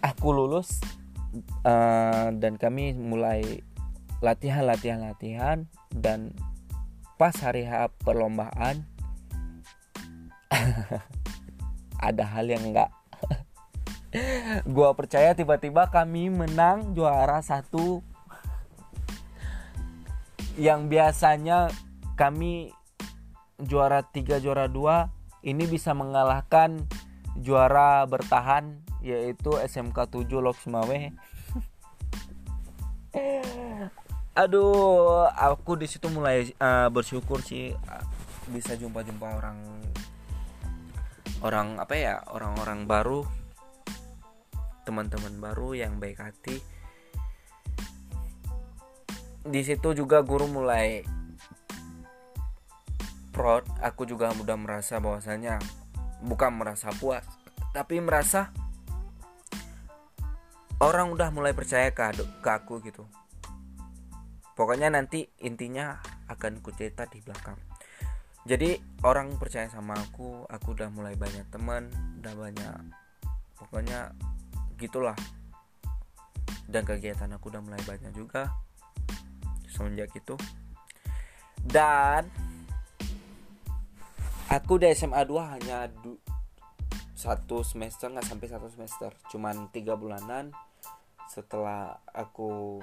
aku 0.00 0.28
lulus 0.34 0.80
uh, 1.62 2.34
dan 2.34 2.56
kami 2.56 2.96
mulai 2.96 3.60
latihan 4.24 4.64
latihan 4.64 5.04
latihan. 5.04 5.68
Dan 5.92 6.32
pas 7.18 7.34
hari 7.42 7.66
H 7.66 7.90
perlombaan 8.06 8.86
ada 12.08 12.24
hal 12.24 12.46
yang 12.46 12.62
enggak 12.62 12.94
gua 14.74 14.94
percaya 14.94 15.34
tiba-tiba 15.34 15.90
kami 15.90 16.30
menang 16.30 16.94
juara 16.94 17.42
satu 17.42 18.00
yang 20.54 20.86
biasanya 20.86 21.68
kami 22.14 22.70
juara 23.58 24.06
tiga 24.06 24.38
juara 24.38 24.70
dua 24.70 25.10
ini 25.42 25.66
bisa 25.66 25.94
mengalahkan 25.94 26.86
juara 27.38 28.02
bertahan 28.06 28.82
yaitu 28.98 29.54
SMK 29.54 29.94
7 30.10 30.26
Loksmawe. 30.42 30.98
Aduh, 34.38 35.26
aku 35.34 35.74
di 35.74 35.90
situ 35.90 36.06
mulai 36.06 36.54
uh, 36.62 36.86
bersyukur 36.94 37.42
sih 37.42 37.74
uh, 37.74 38.04
bisa 38.54 38.78
jumpa-jumpa 38.78 39.26
orang 39.26 39.58
orang 41.42 41.82
apa 41.82 41.98
ya, 41.98 42.22
orang-orang 42.30 42.86
baru, 42.86 43.26
teman-teman 44.86 45.42
baru 45.42 45.74
yang 45.74 45.98
baik 45.98 46.22
hati. 46.22 46.62
Di 49.42 49.60
situ 49.66 49.90
juga 49.98 50.22
guru 50.22 50.46
mulai 50.46 51.02
proud, 53.34 53.66
aku 53.82 54.06
juga 54.06 54.30
mudah 54.38 54.54
merasa 54.54 55.02
bahwasanya 55.02 55.58
bukan 56.22 56.54
merasa 56.58 56.90
puas 56.94 57.22
tapi 57.70 58.02
merasa 58.02 58.50
orang 60.82 61.14
udah 61.14 61.30
mulai 61.30 61.54
percaya 61.54 61.94
ke, 61.94 62.02
ke 62.42 62.50
aku 62.50 62.82
gitu 62.82 63.06
pokoknya 64.58 64.90
nanti 64.90 65.22
intinya 65.46 66.02
akan 66.26 66.58
ku 66.58 66.74
cerita 66.74 67.06
di 67.06 67.22
belakang. 67.22 67.54
Jadi 68.42 68.74
orang 69.06 69.38
percaya 69.38 69.70
sama 69.70 69.94
aku 69.94 70.42
aku 70.50 70.74
udah 70.74 70.90
mulai 70.90 71.14
banyak 71.14 71.46
teman 71.54 71.86
udah 72.18 72.34
banyak 72.34 72.74
pokoknya 73.54 74.10
gitulah. 74.74 75.14
Dan 76.66 76.82
kegiatan 76.82 77.30
aku 77.30 77.54
udah 77.54 77.62
mulai 77.62 77.78
banyak 77.86 78.10
juga 78.18 78.50
semenjak 79.70 80.10
itu. 80.18 80.34
Dan 81.62 82.26
aku 84.50 84.82
di 84.82 84.90
SMA 84.90 85.22
2 85.22 85.54
hanya 85.54 85.86
du 85.86 86.18
satu 87.14 87.62
semester 87.62 88.10
nggak 88.10 88.26
sampai 88.30 88.46
satu 88.46 88.70
semester 88.70 89.10
cuman 89.26 89.66
tiga 89.74 89.98
bulanan 89.98 90.54
setelah 91.26 91.98
aku 92.14 92.78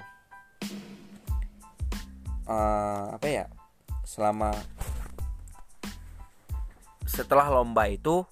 uh, 2.46 3.14
apa 3.14 3.26
ya 3.26 3.46
selama 4.06 4.54
setelah 7.06 7.50
lomba 7.50 7.86
itu 7.90 8.26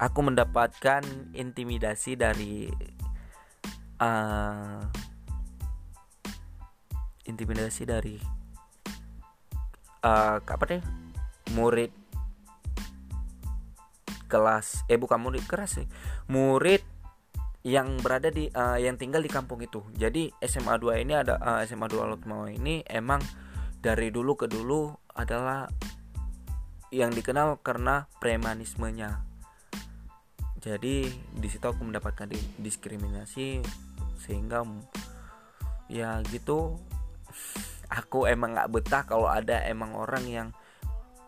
aku 0.00 0.20
mendapatkan 0.24 1.04
intimidasi 1.32 2.16
dari 2.16 2.68
uh, 4.00 4.84
intimidasi 7.24 7.82
dari 7.88 8.16
uh, 10.04 10.36
apa 10.40 10.64
deh 10.68 10.82
murid 11.56 11.92
kelas 14.28 14.82
eh 14.90 14.98
bukan 14.98 15.20
murid 15.22 15.44
keras 15.46 15.78
sih. 15.78 15.86
Murid 16.26 16.82
yang 17.64 17.96
berada 18.04 18.28
di 18.28 18.52
uh, 18.52 18.76
yang 18.76 19.00
tinggal 19.00 19.24
di 19.24 19.32
kampung 19.32 19.64
itu. 19.64 19.80
Jadi 19.96 20.28
SMA 20.44 20.76
2 20.76 21.00
ini 21.00 21.16
ada 21.16 21.40
uh, 21.40 21.60
SMA 21.64 21.88
2 21.88 21.96
Lotmawa 22.12 22.52
ini 22.52 22.84
emang 22.84 23.24
dari 23.80 24.12
dulu 24.12 24.36
ke 24.36 24.46
dulu 24.46 24.92
adalah 25.16 25.64
yang 26.92 27.08
dikenal 27.10 27.64
karena 27.64 28.04
premanismenya. 28.20 29.24
Jadi 30.60 31.08
di 31.12 31.48
situ 31.48 31.64
aku 31.64 31.88
mendapatkan 31.88 32.28
diskriminasi 32.60 33.64
sehingga 34.20 34.64
ya 35.88 36.20
gitu 36.32 36.80
aku 37.92 38.28
emang 38.28 38.56
nggak 38.56 38.72
betah 38.72 39.02
kalau 39.04 39.28
ada 39.28 39.64
emang 39.68 39.92
orang 39.92 40.24
yang 40.28 40.48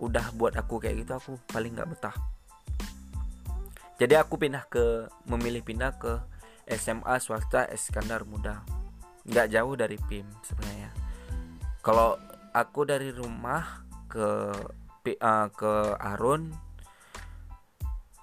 udah 0.00 0.32
buat 0.36 0.56
aku 0.56 0.80
kayak 0.80 1.04
gitu 1.04 1.12
aku 1.16 1.32
paling 1.48 1.76
nggak 1.76 1.88
betah 1.92 2.16
jadi 3.96 4.20
aku 4.20 4.36
pindah 4.36 4.68
ke 4.68 5.08
memilih 5.24 5.64
pindah 5.64 5.96
ke 5.96 6.20
SMA 6.68 7.16
swasta 7.22 7.64
Eskandar 7.72 8.28
Muda. 8.28 8.60
Nggak 9.24 9.48
jauh 9.56 9.74
dari 9.78 9.96
PIM 9.96 10.28
sebenarnya. 10.44 10.90
Kalau 11.80 12.20
aku 12.52 12.84
dari 12.84 13.08
rumah 13.14 13.86
ke 14.10 14.52
uh, 15.22 15.48
ke 15.48 15.72
Arun 15.96 16.52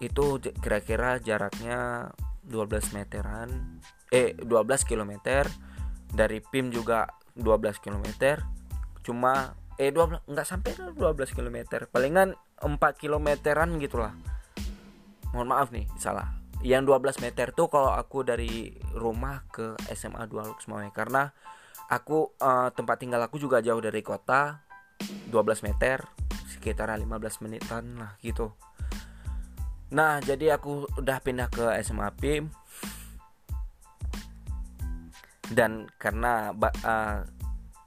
itu 0.04 0.42
kira-kira 0.60 1.18
jaraknya 1.24 2.12
12 2.44 2.92
meteran 2.92 3.80
eh 4.12 4.36
12 4.36 4.90
km 4.90 5.14
dari 6.12 6.44
PIM 6.44 6.76
juga 6.76 7.08
12 7.40 7.80
km 7.80 8.08
cuma 9.00 9.56
eh 9.80 9.96
12 9.96 10.28
nggak 10.28 10.48
sampai 10.48 10.76
12 10.76 11.00
km 11.32 11.88
palingan 11.88 12.36
4 12.60 12.78
kilometeran 13.00 13.80
gitulah 13.80 14.12
mohon 15.34 15.50
maaf 15.50 15.74
nih 15.74 15.90
salah. 15.98 16.30
Yang 16.64 16.96
12 16.96 17.26
meter 17.26 17.52
tuh 17.52 17.68
kalau 17.68 17.92
aku 17.92 18.24
dari 18.24 18.72
rumah 18.96 19.44
ke 19.52 19.76
SMA 19.92 20.24
2 20.30 20.54
Luxmawe 20.56 20.88
karena 20.96 21.34
aku 21.92 22.32
uh, 22.40 22.72
tempat 22.72 23.02
tinggal 23.04 23.20
aku 23.20 23.42
juga 23.42 23.60
jauh 23.60 23.84
dari 23.84 24.00
kota 24.00 24.64
12 25.28 25.68
meter 25.68 26.08
sekitar 26.48 26.88
15 26.96 27.44
menitan 27.44 28.00
lah 28.00 28.16
gitu. 28.24 28.56
Nah 29.92 30.24
jadi 30.24 30.56
aku 30.56 30.88
udah 31.04 31.20
pindah 31.20 31.52
ke 31.52 31.76
SMA 31.84 32.08
PIM 32.16 32.48
dan 35.52 35.92
karena 36.00 36.56
uh, 36.56 37.28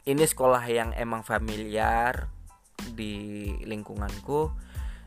ini 0.04 0.24
sekolah 0.28 0.62
yang 0.68 0.92
emang 0.92 1.24
familiar 1.24 2.28
di 2.92 3.50
lingkunganku 3.64 4.52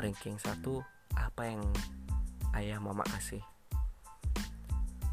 ranking 0.00 0.40
satu 0.40 0.80
apa 1.12 1.44
yang 1.44 1.60
ayah 2.56 2.80
mama 2.80 3.04
kasih? 3.04 3.44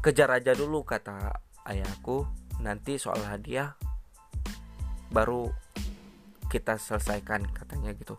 Kejar 0.00 0.32
aja 0.32 0.56
dulu 0.56 0.80
kata 0.80 1.36
ayahku 1.68 2.24
nanti 2.64 2.96
soal 2.96 3.20
hadiah 3.28 3.76
baru 5.12 5.52
kita 6.48 6.80
selesaikan 6.80 7.44
katanya 7.52 7.92
gitu. 7.92 8.16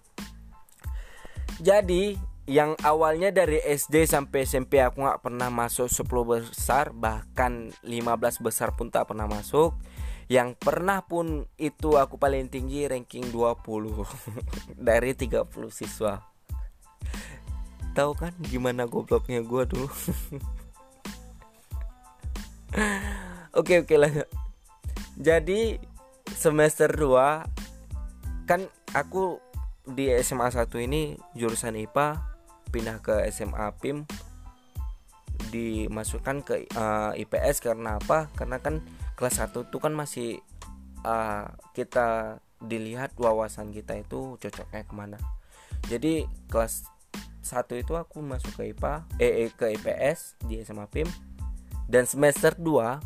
Jadi 1.57 2.13
yang 2.45 2.77
awalnya 2.85 3.33
dari 3.33 3.57
SD 3.65 4.05
sampai 4.05 4.45
SMP 4.45 4.77
aku 4.77 5.01
nggak 5.01 5.25
pernah 5.25 5.49
masuk 5.49 5.89
10 5.89 6.05
besar 6.29 6.93
bahkan 6.93 7.73
15 7.81 8.45
besar 8.45 8.77
pun 8.77 8.93
tak 8.93 9.09
pernah 9.09 9.25
masuk 9.25 9.73
yang 10.31 10.55
pernah 10.55 11.03
pun 11.03 11.43
itu 11.59 11.99
aku 11.99 12.15
paling 12.15 12.47
tinggi 12.47 12.87
ranking 12.87 13.27
20 13.35 13.67
dari 14.87 15.11
30 15.11 15.43
siswa. 15.67 16.23
Tahu 17.91 18.11
kan 18.15 18.31
gimana 18.39 18.87
gobloknya 18.87 19.43
gue 19.43 19.63
dulu? 19.67 19.91
Oke 23.51 23.83
oke 23.83 23.99
lanjut. 23.99 24.31
Jadi 25.19 25.75
semester 26.31 26.87
2 26.87 28.47
kan 28.47 28.63
aku 28.95 29.43
di 29.83 30.07
SMA 30.23 30.47
1 30.47 30.71
ini 30.87 31.19
jurusan 31.35 31.75
IPA 31.75 32.15
pindah 32.71 33.03
ke 33.03 33.27
SMA 33.27 33.75
PIM 33.83 34.07
dimasukkan 35.51 36.47
ke 36.47 36.63
uh, 36.79 37.11
eh, 37.11 37.27
IPS 37.27 37.59
karena 37.59 37.99
apa? 37.99 38.31
Karena 38.39 38.55
kan 38.63 38.79
kelas 39.21 39.37
1 39.37 39.69
itu 39.69 39.77
kan 39.77 39.93
masih 39.93 40.41
uh, 41.05 41.45
kita 41.77 42.41
dilihat 42.57 43.13
wawasan 43.21 43.69
kita 43.69 44.01
itu 44.01 44.41
cocoknya 44.41 44.81
ke 44.81 44.93
mana. 44.97 45.21
Jadi 45.85 46.25
kelas 46.49 46.89
1 47.45 47.69
itu 47.77 47.93
aku 47.93 48.25
masuk 48.25 48.57
ke 48.57 48.73
IPA, 48.73 49.05
eh, 49.21 49.45
eh 49.45 49.53
ke 49.53 49.77
IPS 49.77 50.41
di 50.49 50.57
SMA 50.65 50.89
PIM 50.89 51.05
dan 51.85 52.09
semester 52.09 52.57
2 52.57 52.97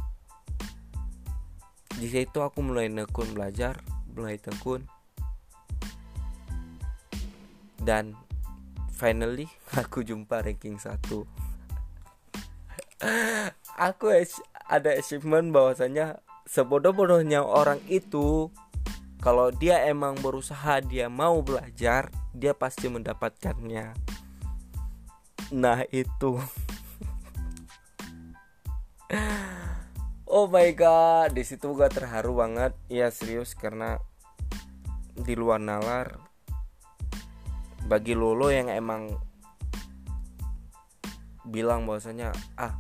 di 2.00 2.08
situ 2.08 2.40
aku 2.40 2.64
mulai 2.64 2.88
nekun 2.88 3.36
belajar, 3.36 3.84
mulai 4.16 4.40
tekun. 4.40 4.88
Dan 7.84 8.16
finally 8.96 9.52
aku 9.84 10.00
jumpa 10.00 10.48
ranking 10.48 10.80
1 10.80 10.96
aku 13.88 14.08
ada 14.66 14.94
achievement 14.98 15.54
bahwasanya 15.54 16.22
sebodoh-bodohnya 16.50 17.42
orang 17.42 17.82
itu 17.90 18.50
kalau 19.22 19.50
dia 19.50 19.82
emang 19.90 20.18
berusaha 20.22 20.82
dia 20.86 21.10
mau 21.10 21.42
belajar 21.42 22.14
dia 22.36 22.54
pasti 22.54 22.86
mendapatkannya. 22.92 23.96
Nah 25.54 25.82
itu. 25.90 26.38
Oh 30.26 30.52
my 30.52 30.68
god 30.76 31.32
di 31.38 31.48
situ 31.48 31.72
gak 31.78 31.96
terharu 31.96 32.36
banget. 32.36 32.76
Ya 32.92 33.08
serius 33.08 33.56
karena 33.56 34.04
di 35.16 35.32
luar 35.32 35.64
nalar 35.64 36.20
bagi 37.88 38.18
Lolo 38.18 38.52
yang 38.52 38.68
emang 38.68 39.16
bilang 41.48 41.88
bahwasanya 41.88 42.36
ah 42.60 42.76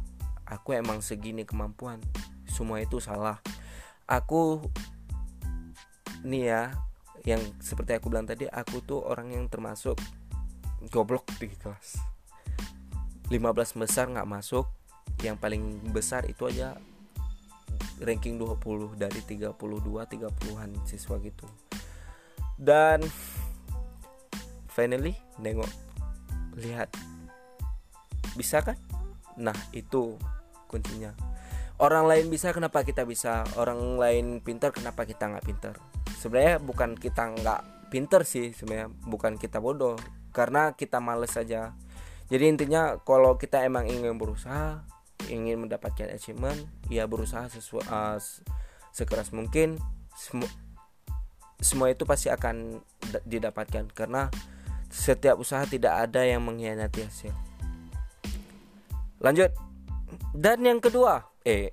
aku 0.46 0.78
emang 0.78 1.02
segini 1.02 1.44
kemampuan. 1.44 2.02
Semua 2.46 2.82
itu 2.82 3.02
salah. 3.02 3.42
Aku 4.06 4.62
nih 6.26 6.44
ya 6.50 6.64
yang 7.26 7.42
seperti 7.58 7.98
aku 7.98 8.14
bilang 8.14 8.30
tadi 8.30 8.46
aku 8.46 8.86
tuh 8.86 9.02
orang 9.02 9.34
yang 9.34 9.50
termasuk 9.50 9.98
goblok 10.94 11.26
di 11.42 11.50
kelas. 11.50 11.98
15 13.34 13.82
besar 13.82 14.06
nggak 14.14 14.30
masuk 14.30 14.70
yang 15.26 15.34
paling 15.42 15.82
besar 15.90 16.30
itu 16.30 16.46
aja 16.46 16.78
ranking 17.98 18.38
20 18.38 19.00
dari 19.00 19.22
32 19.26 19.58
30-an 19.58 20.70
siswa 20.86 21.18
gitu. 21.18 21.48
Dan 22.56 23.02
finally 24.70 25.18
nengok 25.42 25.72
lihat 26.60 26.94
bisa 28.38 28.62
kan? 28.62 28.78
Nah 29.40 29.56
itu 29.72 30.20
kuncinya. 30.76 31.16
Orang 31.80 32.08
lain 32.08 32.28
bisa 32.28 32.52
kenapa 32.52 32.84
kita 32.84 33.08
bisa? 33.08 33.48
Orang 33.56 33.96
lain 33.96 34.44
pintar 34.44 34.76
kenapa 34.76 35.08
kita 35.08 35.32
nggak 35.32 35.46
pintar? 35.48 35.76
Sebenarnya 36.20 36.60
bukan 36.60 37.00
kita 37.00 37.32
nggak 37.36 37.62
pintar 37.92 38.28
sih 38.28 38.52
sebenarnya 38.52 38.92
bukan 39.08 39.40
kita 39.40 39.64
bodoh. 39.64 39.96
Karena 40.36 40.76
kita 40.76 41.00
males 41.00 41.32
saja. 41.32 41.72
Jadi 42.28 42.44
intinya 42.52 43.00
kalau 43.04 43.40
kita 43.40 43.64
emang 43.64 43.88
ingin 43.88 44.20
berusaha 44.20 44.84
ingin 45.32 45.66
mendapatkan 45.66 46.12
achievement 46.12 46.70
ya 46.92 47.10
berusaha 47.10 47.50
sesuai 47.50 47.86
uh, 47.90 48.20
sekeras 48.94 49.34
mungkin 49.34 49.80
semua 50.14 50.46
semua 51.60 51.90
itu 51.92 52.08
pasti 52.08 52.32
akan 52.32 52.80
didapatkan. 53.28 53.92
Karena 53.92 54.32
setiap 54.88 55.40
usaha 55.44 55.64
tidak 55.68 56.08
ada 56.08 56.24
yang 56.24 56.40
mengkhianati 56.40 57.04
hasil. 57.04 57.36
Lanjut. 59.20 59.65
Dan 60.36 60.68
yang 60.68 60.84
kedua, 60.84 61.32
eh 61.48 61.72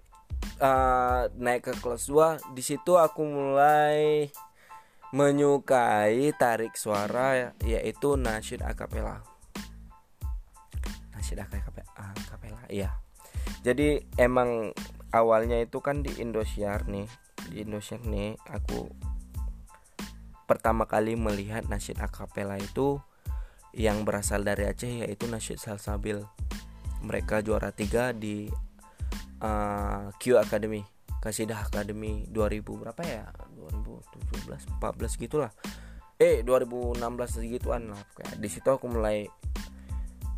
uh, 0.63 1.27
naik 1.35 1.67
ke 1.67 1.73
kelas 1.83 2.07
2, 2.07 2.55
di 2.55 2.63
situ 2.63 2.95
aku 2.95 3.27
mulai 3.27 4.31
menyukai 5.11 6.31
tarik 6.39 6.79
suara 6.79 7.59
yaitu 7.67 8.15
nasyid 8.15 8.63
akapela. 8.63 9.27
Nasyid 11.11 11.43
akapela, 11.43 12.63
iya. 12.71 13.03
Jadi 13.67 13.99
emang 14.15 14.71
awalnya 15.11 15.59
itu 15.59 15.83
kan 15.83 16.07
di 16.07 16.15
Indosiar 16.23 16.87
nih, 16.87 17.11
di 17.51 17.67
Indosiar 17.67 18.07
nih 18.07 18.39
aku 18.47 18.87
pertama 20.47 20.87
kali 20.87 21.19
melihat 21.19 21.67
nasyid 21.67 21.99
akapela 21.99 22.63
itu 22.63 23.03
yang 23.75 24.07
berasal 24.07 24.45
dari 24.47 24.69
Aceh 24.69 25.03
yaitu 25.03 25.25
Nasyid 25.27 25.59
Salsabil. 25.59 26.21
Mereka 27.03 27.43
juara 27.43 27.75
tiga 27.75 28.15
di 28.15 28.47
uh, 29.43 30.09
Q 30.17 30.39
Academy, 30.39 30.83
Kasidah 31.19 31.67
Academy 31.67 32.27
2000 32.31 32.63
berapa 32.63 33.03
ya? 33.03 33.27
2017, 33.59 34.79
14 34.81 35.23
gitulah. 35.23 35.51
Eh 36.17 36.47
2016 36.47 37.03
segituan 37.43 37.91
lah. 37.91 38.03
Kayak 38.15 38.39
di 38.39 38.49
situ 38.49 38.69
aku 38.71 38.87
mulai 38.87 39.27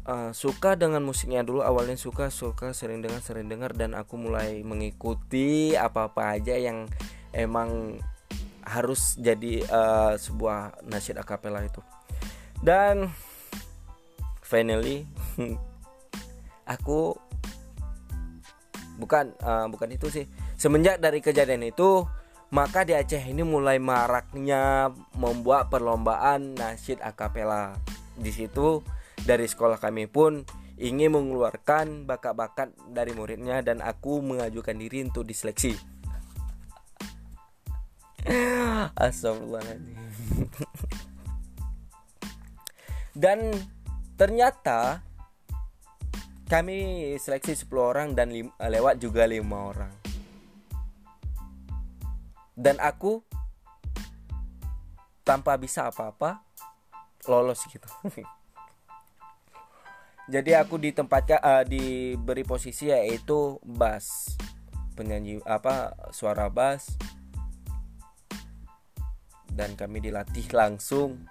uh, 0.09 0.31
suka 0.33 0.77
dengan 0.77 1.05
musiknya 1.05 1.45
dulu 1.45 1.65
awalnya 1.65 1.97
suka 1.97 2.29
suka 2.29 2.77
sering 2.77 3.01
dengar 3.05 3.21
sering 3.25 3.49
dengar 3.49 3.73
dan 3.73 3.97
aku 3.97 4.17
mulai 4.21 4.61
mengikuti 4.65 5.77
apa-apa 5.77 6.37
aja 6.41 6.57
yang 6.57 6.89
emang 7.33 8.01
harus 8.65 9.21
jadi 9.21 9.61
uh, 9.69 10.15
sebuah 10.17 10.89
nasyid 10.89 11.21
akapela 11.21 11.61
itu 11.61 11.85
dan 12.65 13.13
finally 14.41 15.05
aku 16.65 17.17
bukan 19.01 19.33
uh, 19.41 19.67
bukan 19.69 19.89
itu 19.93 20.11
sih. 20.11 20.25
Semenjak 20.59 21.01
dari 21.01 21.21
kejadian 21.21 21.65
itu 21.69 22.05
maka 22.55 22.87
di 22.87 22.95
Aceh 22.95 23.19
ini 23.19 23.43
mulai 23.43 23.83
maraknya 23.83 24.93
membuat 25.19 25.73
perlombaan 25.73 26.55
nasyid 26.55 27.03
akapela 27.03 27.75
di 28.15 28.31
situ 28.31 28.79
dari 29.27 29.49
sekolah 29.49 29.83
kami 29.83 30.07
pun 30.07 30.47
ingin 30.79 31.15
mengeluarkan 31.15 32.07
bakat-bakat 32.07 32.71
dari 32.91 33.15
muridnya 33.15 33.63
dan 33.63 33.83
aku 33.83 34.23
mengajukan 34.23 34.75
diri 34.79 35.07
untuk 35.07 35.27
diseleksi. 35.27 35.75
Astagfirullahaladzim. 38.99 39.99
Dan 43.15 43.55
ternyata 44.19 45.07
kami 46.45 47.13
seleksi 47.17 47.57
10 47.65 47.73
orang 47.81 48.09
dan 48.13 48.29
eh, 48.33 48.49
lewat 48.71 49.01
juga 49.01 49.25
lima 49.25 49.73
orang. 49.73 49.93
Dan 52.55 52.79
aku 52.79 53.25
tanpa 55.25 55.57
bisa 55.57 55.89
apa-apa 55.89 56.45
lolos 57.27 57.65
gitu. 57.67 57.89
Jadi 60.25 60.57
aku 60.57 60.81
ditempatkan 60.81 61.41
uh, 61.45 61.65
diberi 61.69 62.49
posisi 62.49 62.89
yaitu 62.89 63.61
bass 63.61 64.33
penyanyi 64.97 65.43
apa 65.45 65.93
suara 66.17 66.49
bass 66.49 66.97
dan 69.53 69.77
kami 69.77 70.01
dilatih 70.01 70.49
langsung 70.57 71.29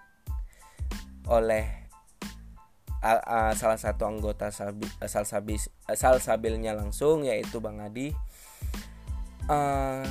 oleh 1.26 1.83
uh, 3.04 3.52
salah 3.54 3.76
satu 3.76 4.08
anggota 4.08 4.50
salbi, 4.50 4.88
uh, 4.88 5.10
salsabilnya 5.94 6.72
langsung 6.72 7.28
yaitu 7.28 7.60
Bang 7.60 7.84
Adi 7.84 8.16
uh, 9.52 10.08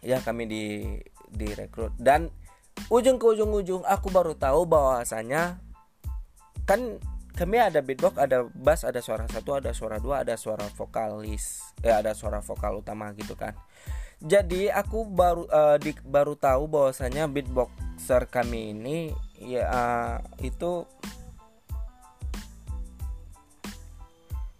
ya 0.00 0.22
kami 0.22 0.46
di 0.46 0.64
direkrut 1.34 1.90
dan 1.98 2.30
ujung 2.86 3.18
ke 3.18 3.26
ujung 3.26 3.50
ujung 3.50 3.82
aku 3.82 4.14
baru 4.14 4.38
tahu 4.38 4.62
bahwasanya 4.64 5.58
kan 6.64 7.02
kami 7.34 7.58
ada 7.58 7.82
beatbox, 7.82 8.14
ada 8.14 8.46
bass, 8.54 8.86
ada 8.86 9.02
suara 9.02 9.26
satu, 9.26 9.58
ada 9.58 9.74
suara 9.74 9.98
dua, 9.98 10.22
ada 10.22 10.38
suara 10.38 10.70
vokalis, 10.78 11.74
eh 11.82 11.90
ada 11.90 12.14
suara 12.14 12.38
vokal 12.38 12.78
utama 12.78 13.10
gitu 13.18 13.34
kan. 13.34 13.58
Jadi 14.22 14.70
aku 14.70 15.02
baru 15.10 15.44
uh, 15.50 15.76
di, 15.82 15.90
baru 16.06 16.38
tahu 16.38 16.70
bahwasanya 16.70 17.26
beatboxer 17.26 18.30
kami 18.30 18.70
ini 18.70 19.10
ya 19.44 19.68
itu 20.40 20.88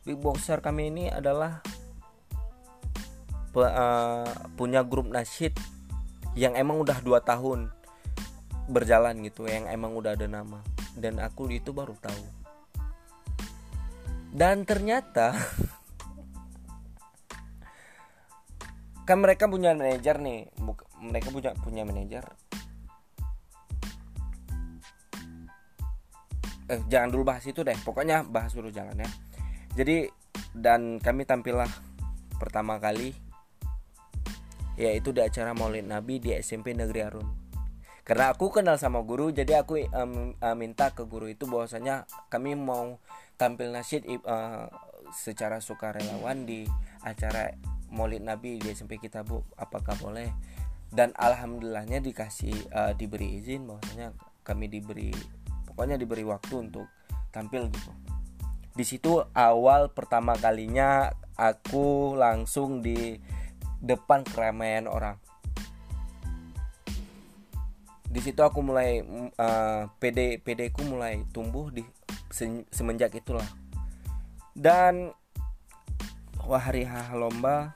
beatboxer 0.05 0.61
kami 0.61 0.93
ini 0.93 1.05
adalah 1.09 1.65
uh, 3.57 4.29
punya 4.55 4.85
grup 4.85 5.09
nasyid 5.09 5.57
yang 6.37 6.53
emang 6.59 6.83
udah 6.85 7.01
dua 7.01 7.25
tahun 7.25 7.73
berjalan 8.69 9.25
gitu 9.25 9.49
yang 9.49 9.65
emang 9.69 9.97
udah 9.97 10.13
ada 10.17 10.29
nama. 10.29 10.61
Dan 10.95 11.19
aku 11.19 11.51
itu 11.51 11.73
baru 11.75 11.97
tahu. 11.99 12.25
Dan 14.35 14.67
ternyata 14.67 15.33
kan 19.09 19.21
mereka 19.21 19.47
punya 19.47 19.77
manajer 19.77 20.17
nih 20.17 20.49
mereka 21.05 21.29
punya 21.29 21.53
punya 21.61 21.85
manajer 21.85 22.25
eh 26.71 26.81
jangan 26.89 27.09
dulu 27.13 27.23
bahas 27.35 27.45
itu 27.45 27.61
deh. 27.61 27.77
Pokoknya 27.83 28.25
bahas 28.25 28.53
dulu 28.53 28.69
jangan 28.69 28.99
ya. 28.99 29.11
Jadi 29.75 30.09
dan 30.55 31.03
kami 31.03 31.27
tampillah 31.27 31.69
pertama 32.39 32.79
kali 32.79 33.15
yaitu 34.75 35.15
di 35.15 35.23
acara 35.23 35.55
Maulid 35.55 35.87
Nabi 35.87 36.19
di 36.19 36.35
SMP 36.35 36.75
Negeri 36.75 37.01
Arun 37.07 37.29
karena 38.05 38.35
aku 38.35 38.51
kenal 38.51 38.77
sama 38.77 39.01
guru 39.07 39.31
jadi 39.31 39.63
aku 39.63 39.81
um, 39.95 40.35
minta 40.59 40.91
ke 40.93 41.07
guru 41.07 41.31
itu 41.31 41.47
bahwasanya 41.47 42.05
kami 42.29 42.53
mau 42.59 42.99
tampil 43.41 43.73
nasyid 43.73 44.05
uh, 44.27 44.69
secara 45.15 45.63
sukarelawan 45.63 46.45
di 46.45 46.69
acara 47.01 47.55
Maulid 47.95 48.27
Nabi 48.27 48.59
di 48.59 48.75
SMP 48.75 48.99
kita 48.99 49.23
bu. 49.23 49.41
Apakah 49.55 49.95
boleh? 50.03 50.29
Dan 50.91 51.15
alhamdulillahnya 51.15 52.03
dikasih 52.03 52.55
uh, 52.75 52.93
diberi 52.93 53.39
izin 53.39 53.65
bahwasanya 53.71 54.13
kami 54.43 54.67
diberi 54.69 55.15
pokoknya 55.75 55.99
diberi 55.99 56.23
waktu 56.23 56.71
untuk 56.71 56.87
tampil 57.35 57.67
gitu. 57.69 57.91
Di 58.75 58.83
situ 58.87 59.23
awal 59.35 59.91
pertama 59.91 60.39
kalinya 60.39 61.11
aku 61.35 62.15
langsung 62.15 62.83
di 62.83 63.19
depan 63.83 64.23
keramaian 64.23 64.87
orang. 64.87 65.19
Di 68.07 68.23
situ 68.23 68.39
aku 68.47 68.63
mulai 68.63 69.03
uh, 69.39 69.91
PD 69.99 70.39
PD 70.39 70.71
ku 70.71 70.87
mulai 70.87 71.27
tumbuh 71.35 71.71
di 71.75 71.83
semenjak 72.71 73.15
itulah. 73.19 73.47
Dan 74.55 75.11
wah 76.47 76.63
hari 76.63 76.87
lomba 77.15 77.75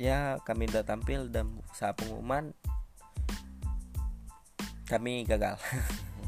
ya 0.00 0.40
kami 0.48 0.64
udah 0.72 0.80
tampil 0.80 1.28
dan 1.28 1.60
saat 1.76 2.00
pengumuman 2.00 2.56
kami 4.90 5.22
gagal. 5.22 5.54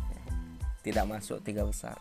Tidak 0.87 1.03
masuk 1.03 1.43
tiga 1.43 1.67
besar. 1.67 1.99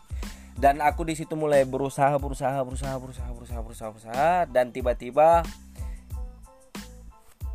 Dan 0.54 0.78
aku 0.78 1.02
di 1.02 1.18
situ 1.18 1.34
mulai 1.34 1.66
berusaha 1.66 2.14
berusaha 2.22 2.62
berusaha 2.62 2.94
berusaha 3.02 3.28
berusaha 3.34 3.60
berusaha 3.66 3.88
berusaha. 3.90 4.30
Dan 4.46 4.70
tiba-tiba 4.70 5.42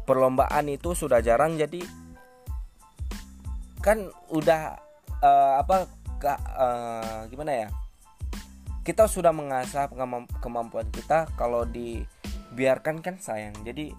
perlombaan 0.04 0.68
itu 0.68 0.92
sudah 0.92 1.24
jarang 1.24 1.56
jadi 1.56 1.84
kan 3.84 4.08
udah 4.32 4.76
uh, 5.24 5.54
apa 5.64 5.88
ke, 6.20 6.28
uh, 6.36 7.24
gimana 7.32 7.68
ya? 7.68 7.70
Kita 8.84 9.08
sudah 9.08 9.36
mengasah 9.36 9.92
kemampuan 10.40 10.88
kita. 10.92 11.28
Kalau 11.36 11.68
dibiarkan 11.68 13.04
kan 13.04 13.20
sayang. 13.20 13.56
Jadi 13.68 13.92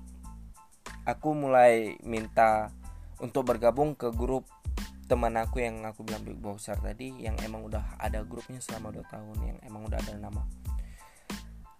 aku 1.04 1.36
mulai 1.36 2.00
minta 2.04 2.72
untuk 3.20 3.48
bergabung 3.48 3.92
ke 3.96 4.08
grup 4.12 4.48
teman 5.08 5.32
aku 5.40 5.64
yang 5.64 5.80
aku 5.88 6.04
bilang 6.04 6.20
big 6.20 6.36
boxer 6.36 6.76
tadi 6.76 7.16
yang 7.16 7.32
emang 7.40 7.64
udah 7.64 7.96
ada 7.96 8.20
grupnya 8.28 8.60
selama 8.60 8.92
2 8.92 9.08
tahun 9.08 9.36
yang 9.40 9.58
emang 9.64 9.88
udah 9.88 9.98
ada 9.98 10.14
nama. 10.20 10.44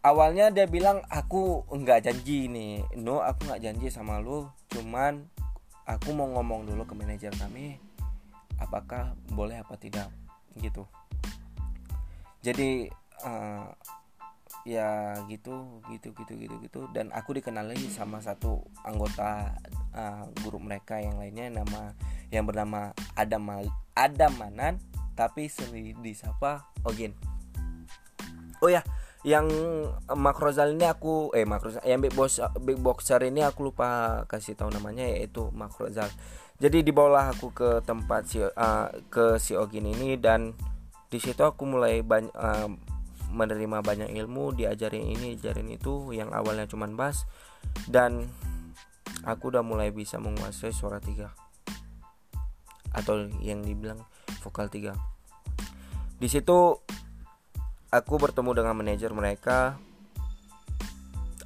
Awalnya 0.01 0.49
dia 0.49 0.65
bilang 0.65 1.05
aku 1.13 1.69
nggak 1.69 2.09
janji 2.09 2.49
nih 2.49 2.81
no 2.97 3.21
aku 3.21 3.45
nggak 3.53 3.61
janji 3.61 3.93
sama 3.93 4.17
lu. 4.17 4.49
Cuman 4.73 5.29
aku 5.85 6.17
mau 6.17 6.33
ngomong 6.33 6.65
dulu 6.65 6.89
ke 6.89 6.97
manajer 6.97 7.37
kami 7.37 7.77
apakah 8.57 9.13
boleh 9.29 9.61
apa 9.61 9.77
tidak 9.77 10.09
gitu. 10.57 10.89
Jadi 12.41 12.89
uh, 13.29 13.69
ya 14.69 15.17
gitu 15.33 15.81
gitu 15.89 16.13
gitu 16.13 16.37
gitu 16.37 16.55
gitu 16.61 16.81
dan 16.93 17.09
aku 17.17 17.33
dikenali 17.33 17.89
sama 17.89 18.21
satu 18.21 18.61
anggota 18.85 19.57
uh, 19.97 20.29
grup 20.45 20.61
mereka 20.61 21.01
yang 21.01 21.17
lainnya 21.17 21.49
nama 21.49 21.97
yang 22.29 22.45
bernama 22.45 22.93
Adam 23.17 23.49
Adam 23.97 24.33
Manan 24.37 24.77
tapi 25.19 25.51
sering 25.51 25.99
disapa 25.99 26.71
Ogin. 26.87 27.11
Oh 28.63 28.71
ya, 28.71 28.87
yang 29.27 29.51
Makrozal 30.07 30.79
ini 30.79 30.87
aku 30.87 31.35
eh 31.35 31.43
Makrozal 31.43 31.83
yang 31.83 31.99
big 31.99 32.15
box 32.15 32.39
big 32.63 32.79
boxer 32.79 33.19
ini 33.27 33.43
aku 33.43 33.67
lupa 33.67 34.23
kasih 34.31 34.55
tahu 34.55 34.71
namanya 34.71 35.03
yaitu 35.03 35.51
Makrozal. 35.51 36.07
Jadi 36.63 36.87
dibawalah 36.87 37.35
aku 37.35 37.51
ke 37.51 37.83
tempat 37.83 38.31
si 38.31 38.39
uh, 38.43 38.87
ke 39.11 39.43
si 39.43 39.59
Ogin 39.59 39.91
ini 39.91 40.15
dan 40.15 40.55
di 41.11 41.19
situ 41.19 41.43
aku 41.43 41.67
mulai 41.67 42.03
banyak 42.03 42.35
uh, 42.35 42.71
menerima 43.29 43.85
banyak 43.85 44.11
ilmu, 44.13 44.57
diajarin 44.57 45.05
ini, 45.05 45.37
diajarin 45.37 45.69
itu 45.73 46.13
yang 46.17 46.33
awalnya 46.33 46.65
cuman 46.65 46.97
bass 46.97 47.29
dan 47.87 48.27
aku 49.25 49.53
udah 49.53 49.61
mulai 49.61 49.93
bisa 49.93 50.17
menguasai 50.17 50.73
suara 50.73 50.99
tiga. 50.99 51.33
Atau 52.93 53.29
yang 53.45 53.61
dibilang 53.61 54.01
vokal 54.41 54.73
3 54.73 55.19
di 56.19 56.27
situ 56.27 56.75
aku 57.95 58.15
bertemu 58.19 58.51
dengan 58.51 58.75
manajer 58.75 59.15
mereka. 59.15 59.79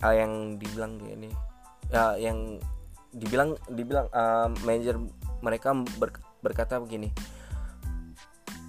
Uh, 0.03 0.17
yang 0.17 0.57
dibilang 0.57 0.99
ini. 1.07 1.31
Ya 1.93 2.17
yang 2.17 2.57
dibilang 3.13 3.55
dibilang 3.69 4.09
uh, 4.11 4.49
manajer 4.65 4.97
mereka 5.45 5.77
ber, 6.01 6.17
berkata 6.41 6.81
begini. 6.81 7.13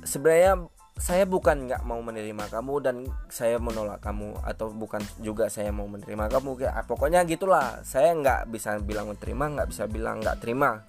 Sebenarnya 0.03 0.67
saya 1.03 1.27
bukan 1.27 1.67
nggak 1.67 1.83
mau 1.83 1.99
menerima 1.99 2.47
kamu 2.47 2.73
dan 2.79 2.95
saya 3.27 3.59
menolak 3.59 3.99
kamu 3.99 4.39
atau 4.39 4.71
bukan 4.71 5.03
juga 5.19 5.51
saya 5.51 5.67
mau 5.75 5.83
menerima 5.83 6.31
kamu 6.31 6.63
kayak 6.63 6.87
pokoknya 6.87 7.27
gitulah. 7.27 7.83
Saya 7.83 8.15
nggak 8.15 8.47
bisa 8.47 8.79
bilang 8.79 9.11
menerima 9.11 9.45
nggak 9.59 9.67
bisa 9.67 9.83
bilang 9.91 10.23
nggak 10.23 10.39
terima. 10.39 10.87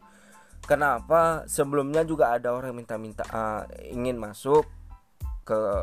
Kenapa? 0.70 1.42
Sebelumnya 1.50 2.06
juga 2.06 2.30
ada 2.30 2.54
orang 2.54 2.78
minta-minta 2.78 3.26
uh, 3.26 3.66
ingin 3.90 4.14
masuk 4.14 4.62
ke 5.42 5.82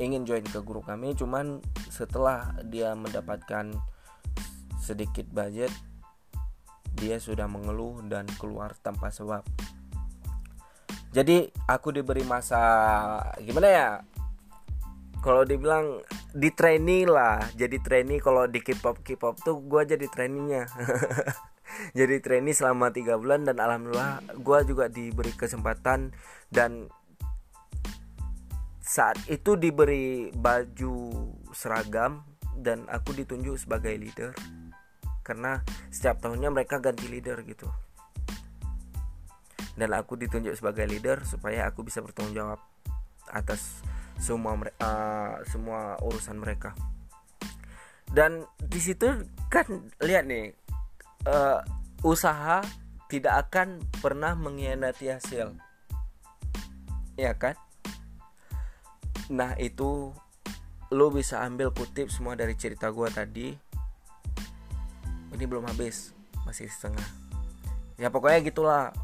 ingin 0.00 0.24
join 0.24 0.42
ke 0.46 0.64
grup 0.64 0.88
kami 0.88 1.12
cuman 1.12 1.60
setelah 1.92 2.48
dia 2.64 2.96
mendapatkan 2.96 3.76
sedikit 4.80 5.26
budget 5.34 5.70
dia 6.94 7.18
sudah 7.18 7.50
mengeluh 7.50 8.06
dan 8.06 8.24
keluar 8.38 8.72
tanpa 8.78 9.10
sebab 9.10 9.42
jadi 11.14 11.46
aku 11.70 11.94
diberi 11.94 12.26
masa 12.26 12.58
gimana 13.38 13.68
ya? 13.70 13.88
Kalau 15.22 15.46
dibilang 15.46 16.02
di 16.34 16.50
training 16.50 17.06
lah. 17.06 17.38
Jadi 17.54 17.78
training 17.78 18.18
kalau 18.18 18.50
di 18.50 18.58
K-pop 18.58 18.98
K-pop 19.06 19.38
tuh 19.38 19.62
gue 19.62 19.94
jadi 19.94 20.10
trainingnya 20.10 20.66
jadi 21.98 22.18
trainee 22.18 22.52
selama 22.52 22.90
tiga 22.90 23.14
bulan 23.14 23.46
dan 23.46 23.62
alhamdulillah 23.62 24.20
gue 24.42 24.58
juga 24.66 24.90
diberi 24.90 25.30
kesempatan 25.32 26.10
dan 26.50 26.90
saat 28.82 29.16
itu 29.30 29.54
diberi 29.54 30.34
baju 30.34 31.30
seragam 31.54 32.26
dan 32.58 32.90
aku 32.90 33.14
ditunjuk 33.14 33.54
sebagai 33.54 33.94
leader. 33.94 34.34
Karena 35.22 35.62
setiap 35.94 36.18
tahunnya 36.18 36.50
mereka 36.50 36.82
ganti 36.82 37.06
leader 37.06 37.38
gitu 37.46 37.70
dan 39.74 39.90
aku 39.94 40.14
ditunjuk 40.14 40.54
sebagai 40.54 40.86
leader 40.86 41.22
supaya 41.26 41.66
aku 41.66 41.82
bisa 41.82 41.98
bertanggung 41.98 42.34
jawab 42.34 42.60
atas 43.30 43.82
semua 44.18 44.54
uh, 44.54 45.42
semua 45.50 45.98
urusan 46.02 46.38
mereka. 46.38 46.74
Dan 48.14 48.46
di 48.62 48.78
situ 48.78 49.26
kan 49.50 49.66
lihat 49.98 50.30
nih 50.30 50.54
uh, 51.26 51.58
usaha 52.06 52.62
tidak 53.10 53.48
akan 53.48 53.82
pernah 53.98 54.38
mengkhianati 54.38 55.10
hasil. 55.10 55.58
Ya 57.18 57.34
kan? 57.34 57.58
Nah 59.30 59.58
itu 59.58 60.14
lo 60.94 61.06
bisa 61.10 61.42
ambil 61.42 61.74
kutip 61.74 62.06
semua 62.12 62.38
dari 62.38 62.54
cerita 62.54 62.90
gue 62.94 63.08
tadi. 63.10 63.48
Ini 65.34 65.44
belum 65.50 65.66
habis 65.66 66.14
masih 66.46 66.70
setengah. 66.70 67.06
Ya 67.98 68.10
pokoknya 68.14 68.46
gitulah 68.46 68.94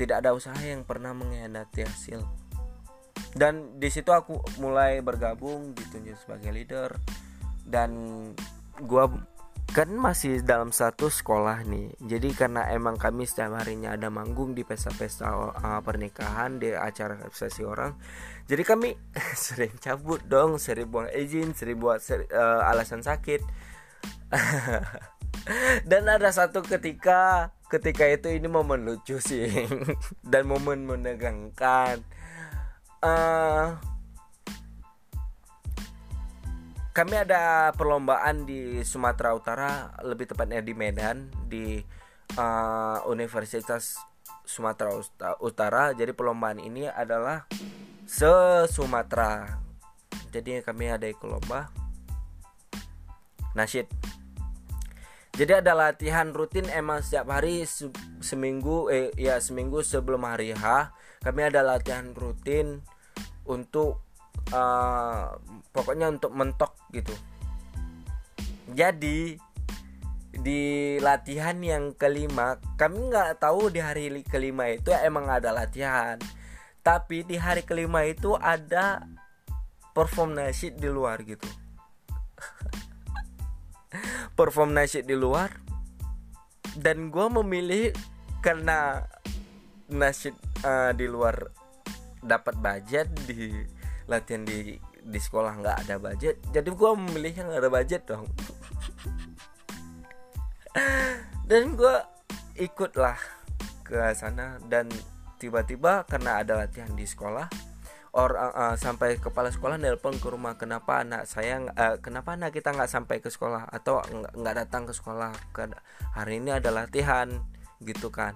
tidak 0.00 0.24
ada 0.24 0.32
usaha 0.32 0.56
yang 0.56 0.88
pernah 0.88 1.12
mengkhianati 1.12 1.84
hasil. 1.84 2.24
Dan 3.36 3.76
di 3.76 3.92
situ 3.92 4.08
aku 4.16 4.40
mulai 4.56 5.04
bergabung 5.04 5.76
ditunjuk 5.76 6.16
sebagai 6.16 6.50
leader. 6.56 6.96
Dan 7.68 7.92
gua 8.80 9.12
kan 9.70 9.92
masih 9.92 10.40
dalam 10.42 10.72
satu 10.72 11.12
sekolah 11.12 11.62
nih. 11.68 11.92
Jadi 12.00 12.32
karena 12.32 12.72
emang 12.72 12.96
kami 12.96 13.28
setiap 13.28 13.60
harinya 13.60 13.92
ada 13.92 14.08
manggung 14.08 14.56
di 14.56 14.64
pesta-pesta 14.64 15.30
uh, 15.30 15.78
pernikahan 15.84 16.58
di 16.58 16.72
acara 16.74 17.20
resepsi 17.20 17.62
orang 17.62 17.94
jadi 18.50 18.66
kami 18.66 18.98
sering 19.46 19.70
cabut 19.78 20.18
dong 20.26 20.58
sering 20.58 20.90
buang 20.90 21.06
izin 21.14 21.54
sering 21.54 21.78
buat 21.78 22.02
seri, 22.02 22.26
uh, 22.34 22.66
alasan 22.66 23.06
sakit. 23.06 23.38
Dan 25.90 26.10
ada 26.10 26.34
satu 26.34 26.66
ketika 26.66 27.54
ketika 27.70 28.04
itu 28.10 28.26
ini 28.34 28.50
momen 28.50 28.82
lucu 28.82 29.22
sih 29.22 29.46
dan 30.32 30.50
momen 30.50 30.84
menegangkan 30.84 32.02
uh, 33.00 33.78
kami 36.90 37.14
ada 37.16 37.70
perlombaan 37.78 38.44
di 38.44 38.82
Sumatera 38.82 39.32
Utara, 39.32 39.94
lebih 40.02 40.26
tepatnya 40.26 40.58
di 40.58 40.74
Medan, 40.74 41.30
di 41.46 41.78
uh, 42.34 42.98
Universitas 43.06 43.94
Sumatera 44.42 44.98
Utara. 45.38 45.94
Jadi 45.94 46.10
perlombaan 46.10 46.58
ini 46.58 46.90
adalah 46.90 47.46
se 48.04 48.28
Sumatera. 48.68 49.62
Jadi 50.34 50.60
kami 50.66 50.90
ada 50.90 51.06
ikut 51.06 51.24
lomba 51.24 51.70
nasyid. 53.54 53.86
Jadi 55.40 55.56
ada 55.56 55.72
latihan 55.72 56.36
rutin 56.36 56.68
emang 56.68 57.00
setiap 57.00 57.32
hari 57.32 57.64
se 57.64 57.88
seminggu 58.20 58.92
eh 58.92 59.08
ya 59.16 59.40
seminggu 59.40 59.80
sebelum 59.80 60.28
hari 60.28 60.52
H. 60.52 60.92
Kami 61.24 61.48
ada 61.48 61.64
latihan 61.64 62.12
rutin 62.12 62.84
untuk 63.48 64.04
uh, 64.52 65.32
pokoknya 65.72 66.12
untuk 66.12 66.36
mentok 66.36 66.76
gitu. 66.92 67.16
Jadi 68.76 69.40
di 70.28 71.00
latihan 71.00 71.56
yang 71.64 71.96
kelima 71.96 72.60
kami 72.76 73.08
nggak 73.08 73.40
tahu 73.40 73.72
di 73.72 73.80
hari 73.80 74.12
kelima 74.28 74.68
itu 74.68 74.92
emang 74.92 75.24
ada 75.24 75.56
latihan. 75.56 76.20
Tapi 76.84 77.24
di 77.24 77.40
hari 77.40 77.64
kelima 77.64 78.04
itu 78.04 78.36
ada 78.36 79.08
perform 79.96 80.36
nasyid 80.36 80.76
di 80.76 80.88
luar 80.88 81.20
gitu 81.24 81.48
perform 84.40 84.72
nasyid 84.72 85.04
di 85.04 85.12
luar 85.12 85.52
dan 86.80 87.12
gue 87.12 87.26
memilih 87.44 87.92
karena 88.40 89.04
nasyid 89.92 90.32
uh, 90.64 90.96
di 90.96 91.04
luar 91.04 91.52
dapat 92.24 92.56
budget 92.56 93.12
di 93.28 93.52
latihan 94.08 94.48
di 94.48 94.80
di 95.00 95.20
sekolah 95.20 95.60
nggak 95.60 95.76
ada 95.84 96.00
budget 96.00 96.40
jadi 96.56 96.72
gue 96.72 96.90
memilih 96.96 97.32
yang 97.36 97.52
ada 97.52 97.68
budget 97.68 98.08
dong. 98.08 98.24
Dan 101.50 101.74
gue 101.74 101.96
ikutlah 102.62 103.18
ke 103.82 103.98
sana 104.14 104.62
dan 104.70 104.86
tiba-tiba 105.42 106.06
karena 106.06 106.38
ada 106.38 106.62
latihan 106.62 106.94
di 106.94 107.02
sekolah 107.02 107.50
orang 108.10 108.50
uh, 108.50 108.76
sampai 108.76 109.22
kepala 109.22 109.54
sekolah 109.54 109.78
nelpon 109.78 110.18
ke 110.18 110.26
rumah 110.26 110.58
kenapa 110.58 111.06
anak 111.06 111.30
saya 111.30 111.62
uh, 111.62 112.02
kenapa 112.02 112.34
anak 112.34 112.50
kita 112.50 112.74
nggak 112.74 112.90
sampai 112.90 113.22
ke 113.22 113.30
sekolah? 113.30 113.70
Atau 113.70 114.02
nggak 114.34 114.54
datang 114.66 114.86
ke 114.86 114.92
sekolah? 114.94 115.30
Hari 116.18 116.42
ini 116.42 116.50
ada 116.50 116.74
latihan 116.74 117.30
gitu 117.82 118.10
kan. 118.10 118.34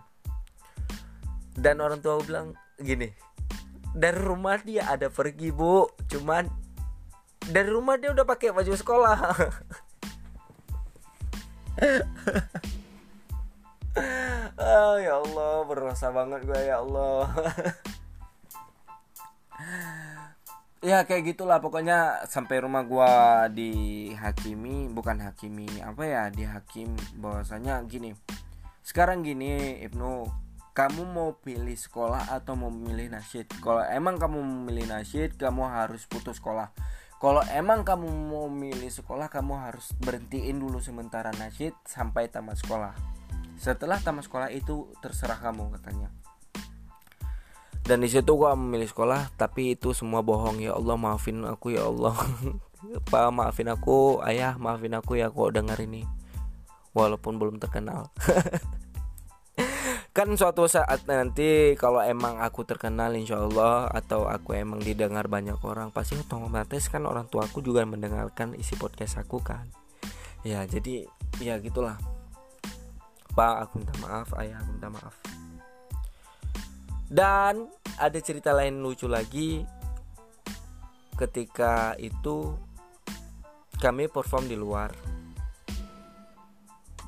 Dan 1.55 1.83
orang 1.83 2.03
tua 2.03 2.19
bilang 2.23 2.55
gini 2.79 3.25
dari 3.95 4.19
rumah 4.19 4.59
dia 4.59 4.91
ada 4.91 5.07
pergi 5.09 5.55
bu. 5.55 5.87
Cuman 6.11 6.51
dari 7.47 7.71
rumah 7.71 7.95
dia 7.97 8.11
udah 8.11 8.27
pakai 8.27 8.51
baju 8.51 8.75
sekolah. 8.75 9.19
Oh 14.59 14.95
ya 15.07 15.23
Allah 15.23 15.55
berasa 15.67 16.11
banget 16.11 16.43
gue 16.47 16.61
ya 16.67 16.83
Allah 16.83 17.31
ya 20.85 21.09
kayak 21.09 21.35
gitulah. 21.35 21.59
Pokoknya 21.65 22.29
sampai 22.29 22.61
rumah 22.61 22.85
gua 22.85 23.49
dihakimi 23.49 24.93
bukan 24.93 25.25
hakimi 25.25 25.67
apa 25.81 26.05
ya 26.05 26.23
dihakim. 26.29 26.93
Bahwasanya 27.17 27.81
gini 27.89 28.13
sekarang 28.85 29.25
gini 29.25 29.81
Ibnu 29.81 30.29
kamu 30.77 31.03
mau 31.09 31.41
pilih 31.41 31.75
sekolah 31.75 32.29
atau 32.29 32.53
mau 32.55 32.69
memilih 32.69 33.17
nasyid? 33.17 33.49
Kalau 33.65 33.81
emang 33.89 34.21
kamu 34.21 34.39
memilih 34.45 34.93
nasyid 34.93 35.41
kamu 35.41 35.65
harus 35.65 36.05
putus 36.05 36.37
sekolah. 36.37 36.69
Kalau 37.17 37.41
emang 37.49 37.89
kamu 37.89 38.05
mau 38.05 38.53
milih 38.53 38.93
sekolah 38.93 39.33
kamu 39.33 39.57
harus 39.57 39.97
berhentiin 39.97 40.61
dulu 40.61 40.85
sementara 40.85 41.33
nasyid 41.33 41.73
sampai 41.89 42.29
tamat 42.29 42.61
sekolah. 42.61 42.93
Setelah 43.57 43.97
tamat 44.05 44.29
sekolah 44.29 44.53
itu 44.53 44.93
terserah 45.01 45.41
kamu 45.41 45.73
katanya 45.79 46.13
dan 47.85 48.01
di 48.01 48.09
situ 48.09 48.33
gua 48.33 48.57
memilih 48.57 48.89
sekolah 48.89 49.29
tapi 49.37 49.77
itu 49.77 49.93
semua 49.93 50.25
bohong. 50.25 50.65
Ya 50.65 50.73
Allah 50.73 50.97
maafin 50.97 51.45
aku 51.45 51.77
ya 51.77 51.85
Allah. 51.85 52.17
Pak 53.13 53.29
maafin 53.29 53.69
aku 53.69 54.25
ayah 54.25 54.57
maafin 54.57 54.97
aku 54.97 55.21
ya 55.21 55.29
kok 55.29 55.53
dengar 55.53 55.77
ini. 55.77 56.09
Walaupun 56.97 57.37
belum 57.37 57.61
terkenal. 57.61 58.09
Kan 60.17 60.31
suatu 60.39 60.71
saat 60.71 61.11
nanti 61.11 61.75
kalau 61.75 61.99
emang 61.99 62.39
aku 62.39 62.63
terkenal 62.63 63.11
insya 63.19 63.43
Allah 63.43 63.91
atau 63.91 64.31
aku 64.31 64.55
emang 64.55 64.79
didengar 64.79 65.27
banyak 65.27 65.59
orang 65.67 65.91
pasti 65.91 66.15
otomatis 66.15 66.87
kan 66.87 67.03
orang 67.03 67.27
tua 67.27 67.51
aku 67.51 67.59
juga 67.59 67.83
mendengarkan 67.83 68.55
isi 68.55 68.79
podcast 68.79 69.19
aku 69.19 69.43
kan. 69.43 69.67
Ya 70.47 70.63
jadi 70.71 71.11
ya 71.43 71.59
gitulah. 71.59 71.99
Pak 73.35 73.67
aku 73.67 73.83
minta 73.83 73.99
maaf 74.07 74.31
ayah 74.39 74.63
aku 74.63 74.71
minta 74.79 74.87
maaf 74.87 75.19
dan 77.09 77.69
ada 78.01 78.19
cerita 78.21 78.53
lain 78.53 78.81
lucu 78.81 79.07
lagi. 79.07 79.65
Ketika 81.15 81.95
itu 82.03 82.59
kami 83.79 84.11
perform 84.11 84.51
di 84.51 84.57
luar. 84.59 84.91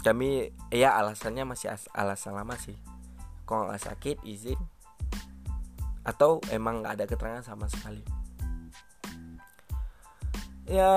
Kami 0.07 0.47
ya 0.71 0.95
alasannya 0.95 1.43
masih 1.43 1.75
alasan 1.91 2.39
lama 2.39 2.55
sih. 2.55 2.79
Kalau 3.43 3.67
nggak 3.67 3.83
sakit 3.83 4.17
izin? 4.23 4.59
Atau 6.07 6.39
emang 6.55 6.83
nggak 6.83 6.95
ada 6.95 7.05
keterangan 7.11 7.43
sama 7.43 7.67
sekali? 7.67 8.07
Ya 10.71 10.93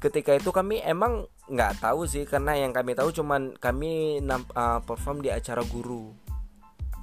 ketika 0.00 0.36
itu 0.36 0.48
kami 0.52 0.80
emang 0.80 1.28
nggak 1.50 1.82
tahu 1.82 2.06
sih 2.06 2.22
karena 2.22 2.54
yang 2.54 2.70
kami 2.70 2.94
tahu 2.94 3.10
cuman 3.10 3.58
kami 3.58 4.22
uh, 4.22 4.80
perform 4.86 5.20
di 5.20 5.34
acara 5.34 5.66
guru. 5.66 6.14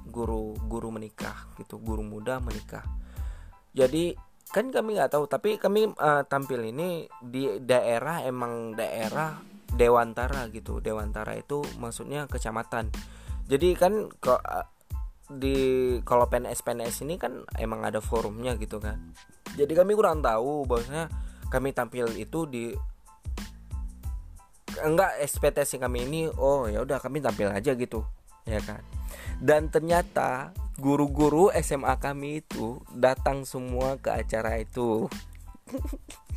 Guru 0.08 0.56
guru 0.66 0.88
menikah 0.88 1.52
gitu 1.60 1.76
guru 1.76 2.00
muda 2.00 2.40
menikah. 2.40 2.82
Jadi 3.76 4.16
kan 4.48 4.72
kami 4.72 4.96
nggak 4.96 5.12
tahu 5.12 5.28
tapi 5.28 5.60
kami 5.60 5.92
uh, 5.92 6.24
tampil 6.24 6.64
ini 6.64 7.04
di 7.20 7.60
daerah 7.60 8.24
emang 8.24 8.72
daerah 8.72 9.36
Dewantara 9.68 10.48
gitu. 10.48 10.80
Dewantara 10.80 11.36
itu 11.36 11.60
maksudnya 11.76 12.24
kecamatan. 12.24 12.88
Jadi 13.52 13.76
kan 13.76 14.08
kok 14.16 14.40
di 15.28 15.56
kalau 16.08 16.24
PNS 16.24 16.64
PNS 16.64 17.04
ini 17.04 17.20
kan 17.20 17.44
emang 17.60 17.84
ada 17.84 18.00
forumnya 18.00 18.56
gitu 18.56 18.80
kan. 18.80 19.12
Jadi 19.60 19.76
kami 19.76 19.92
kurang 19.92 20.24
tahu 20.24 20.64
bahwasanya 20.64 21.12
kami 21.52 21.76
tampil 21.76 22.08
itu 22.16 22.48
di 22.48 22.72
enggak 24.82 25.18
ekspektasi 25.22 25.78
kami 25.82 26.06
ini 26.06 26.20
oh 26.30 26.66
ya 26.70 26.82
udah 26.82 26.98
kami 27.02 27.22
tampil 27.22 27.50
aja 27.50 27.74
gitu 27.74 28.04
ya 28.48 28.60
kan? 28.64 28.80
Dan 29.38 29.68
ternyata 29.68 30.56
guru-guru 30.80 31.52
SMA 31.60 31.94
kami 32.00 32.40
itu 32.42 32.80
datang 32.96 33.44
semua 33.44 34.00
ke 34.00 34.08
acara 34.10 34.58
itu. 34.58 35.06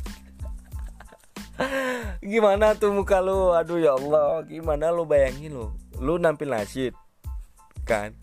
Gimana 2.22 2.76
tuh 2.76 2.92
muka 2.92 3.18
lu? 3.24 3.54
Aduh 3.54 3.78
ya 3.78 3.94
Allah 3.94 4.42
gimana 4.46 4.90
lu 4.90 5.06
bayangin 5.06 5.52
lu? 5.54 5.66
Lu 5.98 6.18
nampil 6.18 6.50
nasyid 6.50 6.94
kan? 7.86 8.14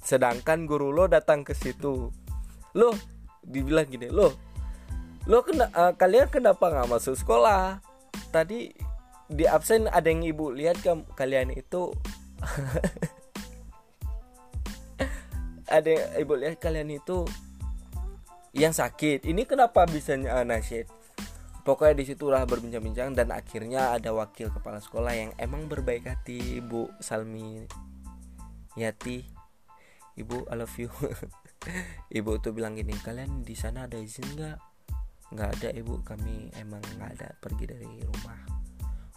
Sedangkan 0.00 0.64
guru 0.64 0.90
lo 0.90 1.06
datang 1.06 1.44
ke 1.44 1.52
situ. 1.54 2.10
Lo 2.74 2.88
dibilang 3.44 3.84
gini 3.84 4.08
lo 4.08 4.32
lo 5.24 5.40
kena 5.44 5.68
uh, 5.72 5.92
kalian 5.96 6.28
kenapa 6.28 6.68
nggak 6.68 6.88
masuk 6.88 7.16
sekolah? 7.16 7.80
Tadi 8.32 8.72
di 9.28 9.48
absen 9.48 9.88
ada 9.88 10.08
yang 10.12 10.24
ibu 10.24 10.52
lihat 10.52 10.80
ke 10.84 10.92
kalian 11.16 11.54
itu? 11.56 11.92
Ada 15.64 15.88
yang 15.88 16.04
ibu 16.20 16.34
lihat 16.36 16.60
kalian 16.60 16.92
itu 16.92 17.24
yang 18.54 18.70
sakit. 18.70 19.26
Ini 19.26 19.48
kenapa 19.48 19.88
bisa 19.88 20.14
uh, 20.14 20.46
nasyid? 20.46 20.86
Pokoknya 21.64 21.96
di 21.96 22.04
situlah 22.04 22.44
berbincang-bincang 22.44 23.16
dan 23.16 23.32
akhirnya 23.32 23.96
ada 23.96 24.12
wakil 24.12 24.52
kepala 24.52 24.84
sekolah 24.84 25.16
yang 25.16 25.30
emang 25.40 25.64
berbaik 25.66 26.04
hati 26.04 26.60
ibu 26.60 26.92
Salmi. 27.00 27.64
Yati 28.76 29.24
ibu 30.20 30.44
I 30.46 30.54
love 30.54 30.76
you. 30.76 30.92
Ibu 32.12 32.44
tuh 32.44 32.52
bilang 32.52 32.76
gini 32.76 32.92
kalian 32.92 33.40
di 33.40 33.56
sana 33.56 33.88
ada 33.88 33.96
izin 33.96 34.36
nggak? 34.36 34.58
Nggak 35.32 35.50
ada 35.56 35.68
ibu. 35.72 35.96
Kami 36.04 36.52
emang 36.60 36.84
nggak 37.00 37.10
ada 37.16 37.28
pergi 37.40 37.64
dari 37.64 38.04
rumah 38.04 38.53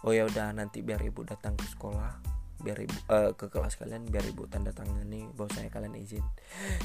oh 0.06 0.12
ya 0.14 0.26
udah 0.26 0.54
nanti 0.54 0.84
biar 0.84 1.02
ibu 1.02 1.24
datang 1.26 1.58
ke 1.58 1.66
sekolah 1.66 2.38
biar 2.58 2.78
ibu 2.82 2.96
uh, 3.06 3.30
ke 3.38 3.46
kelas 3.46 3.78
kalian 3.78 4.02
biar 4.10 4.26
ibu 4.26 4.50
tanda 4.50 4.74
tangan 4.74 5.06
nih 5.06 5.30
bahwa 5.38 5.50
saya 5.54 5.70
kalian 5.70 5.94
izin. 5.94 6.26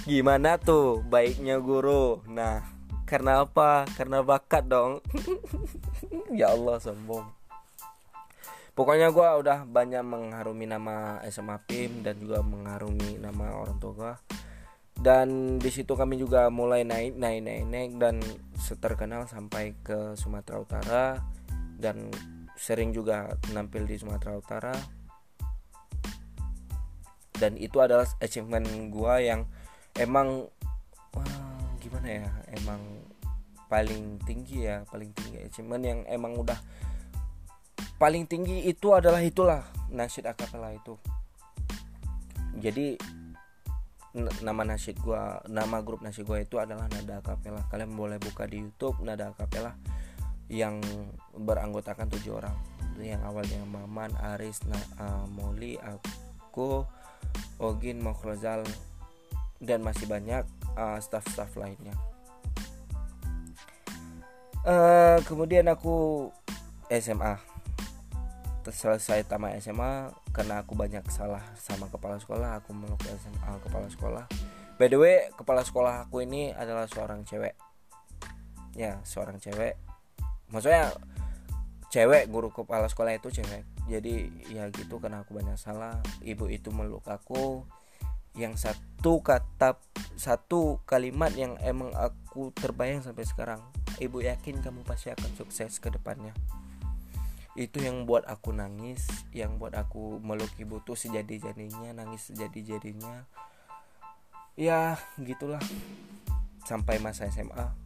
Gimana 0.05 0.61
tuh 0.61 1.01
baiknya 1.01 1.57
guru? 1.57 2.21
Nah 2.29 2.61
karena 3.09 3.41
apa? 3.41 3.89
Karena 3.97 4.21
bakat 4.21 4.69
dong. 4.69 5.01
Ya 6.33 6.49
Allah 6.49 6.81
sombong. 6.81 7.29
Pokoknya 8.73 9.13
gue 9.13 9.27
udah 9.45 9.69
banyak 9.69 10.01
mengharumi 10.01 10.65
nama 10.65 11.21
SMA 11.29 11.61
PIM 11.69 12.01
dan 12.01 12.17
juga 12.17 12.41
mengharumi 12.41 13.21
nama 13.21 13.53
orang 13.53 13.77
tua 13.77 14.17
dan 14.99 15.57
di 15.57 15.69
situ 15.73 15.97
kami 15.97 16.21
juga 16.21 16.47
mulai 16.53 16.85
naik 16.85 17.17
naik 17.17 17.41
naik 17.41 17.63
naik 17.65 17.91
dan 17.97 18.15
terkenal 18.77 19.25
sampai 19.25 19.73
ke 19.81 20.13
Sumatera 20.13 20.57
Utara 20.61 21.05
dan 21.81 22.13
sering 22.63 22.95
juga 22.95 23.27
tampil 23.51 23.83
di 23.83 23.99
Sumatera 23.99 24.39
Utara. 24.39 24.75
Dan 27.35 27.59
itu 27.59 27.83
adalah 27.83 28.07
achievement 28.23 28.63
gue 28.87 29.13
yang 29.19 29.43
emang 29.99 30.47
wah, 31.11 31.67
gimana 31.83 32.23
ya 32.23 32.29
emang 32.55 32.79
paling 33.67 34.21
tinggi 34.23 34.63
ya 34.63 34.87
paling 34.87 35.11
tinggi 35.11 35.43
achievement 35.43 35.83
yang 35.83 35.99
emang 36.07 36.39
udah 36.39 36.55
paling 37.99 38.23
tinggi 38.29 38.63
itu 38.69 38.95
adalah 38.95 39.19
itulah 39.19 39.65
nasyid 39.91 40.23
akapela 40.29 40.71
itu. 40.71 40.95
Jadi 42.63 42.95
nama 44.45 44.61
nasyid 44.61 45.01
gua 45.01 45.41
nama 45.49 45.81
grup 45.81 46.05
nasyid 46.05 46.29
gua 46.29 46.37
itu 46.37 46.61
adalah 46.61 46.85
nada 46.85 47.17
akapela 47.17 47.65
kalian 47.73 47.97
boleh 47.97 48.21
buka 48.21 48.45
di 48.45 48.61
YouTube 48.61 49.01
nada 49.01 49.33
akapela 49.33 49.73
yang 50.53 50.77
beranggotakan 51.33 52.05
tujuh 52.13 52.37
orang. 52.37 52.53
Yang 53.01 53.25
awalnya 53.25 53.59
Maman, 53.65 54.13
Aris, 54.37 54.61
Na, 54.69 54.77
uh, 55.01 55.25
Moli, 55.25 55.81
aku, 55.81 56.85
Ogin, 57.57 57.97
Mokrozal 57.97 58.61
dan 59.57 59.81
masih 59.81 60.05
banyak 60.05 60.45
uh, 60.77 61.01
staff-staff 61.01 61.57
lainnya. 61.57 61.97
Uh, 64.63 65.19
kemudian 65.27 65.67
aku 65.67 66.29
SMA 66.87 67.35
selesai 68.63 69.27
tamat 69.27 69.59
SMA 69.59 70.15
karena 70.31 70.63
aku 70.63 70.71
banyak 70.71 71.03
salah 71.11 71.43
sama 71.59 71.91
kepala 71.91 72.15
sekolah 72.15 72.63
aku 72.63 72.71
meluk 72.71 73.01
SMA 73.03 73.59
kepala 73.59 73.91
sekolah. 73.91 74.25
By 74.79 74.87
the 74.87 74.95
way 74.95 75.27
kepala 75.35 75.67
sekolah 75.67 76.07
aku 76.07 76.23
ini 76.23 76.55
adalah 76.55 76.87
seorang 76.87 77.27
cewek. 77.27 77.59
Ya 78.79 79.03
seorang 79.03 79.35
cewek 79.43 79.75
maksudnya 80.53 80.93
cewek 81.93 82.25
guru 82.29 82.49
kepala 82.49 82.89
sekolah 82.89 83.13
itu 83.13 83.29
cewek. 83.29 83.65
Jadi 83.85 84.29
ya 84.49 84.69
gitu 84.73 84.97
karena 84.97 85.21
aku 85.21 85.37
banyak 85.37 85.53
salah 85.61 86.01
ibu 86.25 86.49
itu 86.49 86.73
meluk 86.73 87.05
aku. 87.05 87.65
Yang 88.33 88.65
satu 88.65 89.21
kata 89.21 89.77
satu 90.17 90.81
kalimat 90.89 91.29
yang 91.37 91.53
emang 91.61 91.93
aku 91.93 92.49
terbayang 92.57 93.05
sampai 93.05 93.29
sekarang. 93.29 93.61
Ibu 94.01 94.25
yakin 94.25 94.65
kamu 94.65 94.81
pasti 94.81 95.13
akan 95.13 95.37
sukses 95.37 95.77
ke 95.77 95.93
depannya. 95.93 96.33
Itu 97.53 97.77
yang 97.77 98.09
buat 98.09 98.25
aku 98.25 98.49
nangis 98.49 99.05
yang 99.29 99.61
buat 99.61 99.77
aku 99.77 100.17
meluk 100.17 100.49
ibu 100.57 100.81
tuh 100.81 100.97
sejadi 100.97 101.49
jadinya 101.49 101.93
nangis 101.93 102.33
sejadi 102.33 102.77
jadinya 102.77 103.29
ya 104.57 104.97
gitulah. 105.21 105.61
Sampai 106.65 106.97
masa 106.97 107.29
SMA 107.29 107.82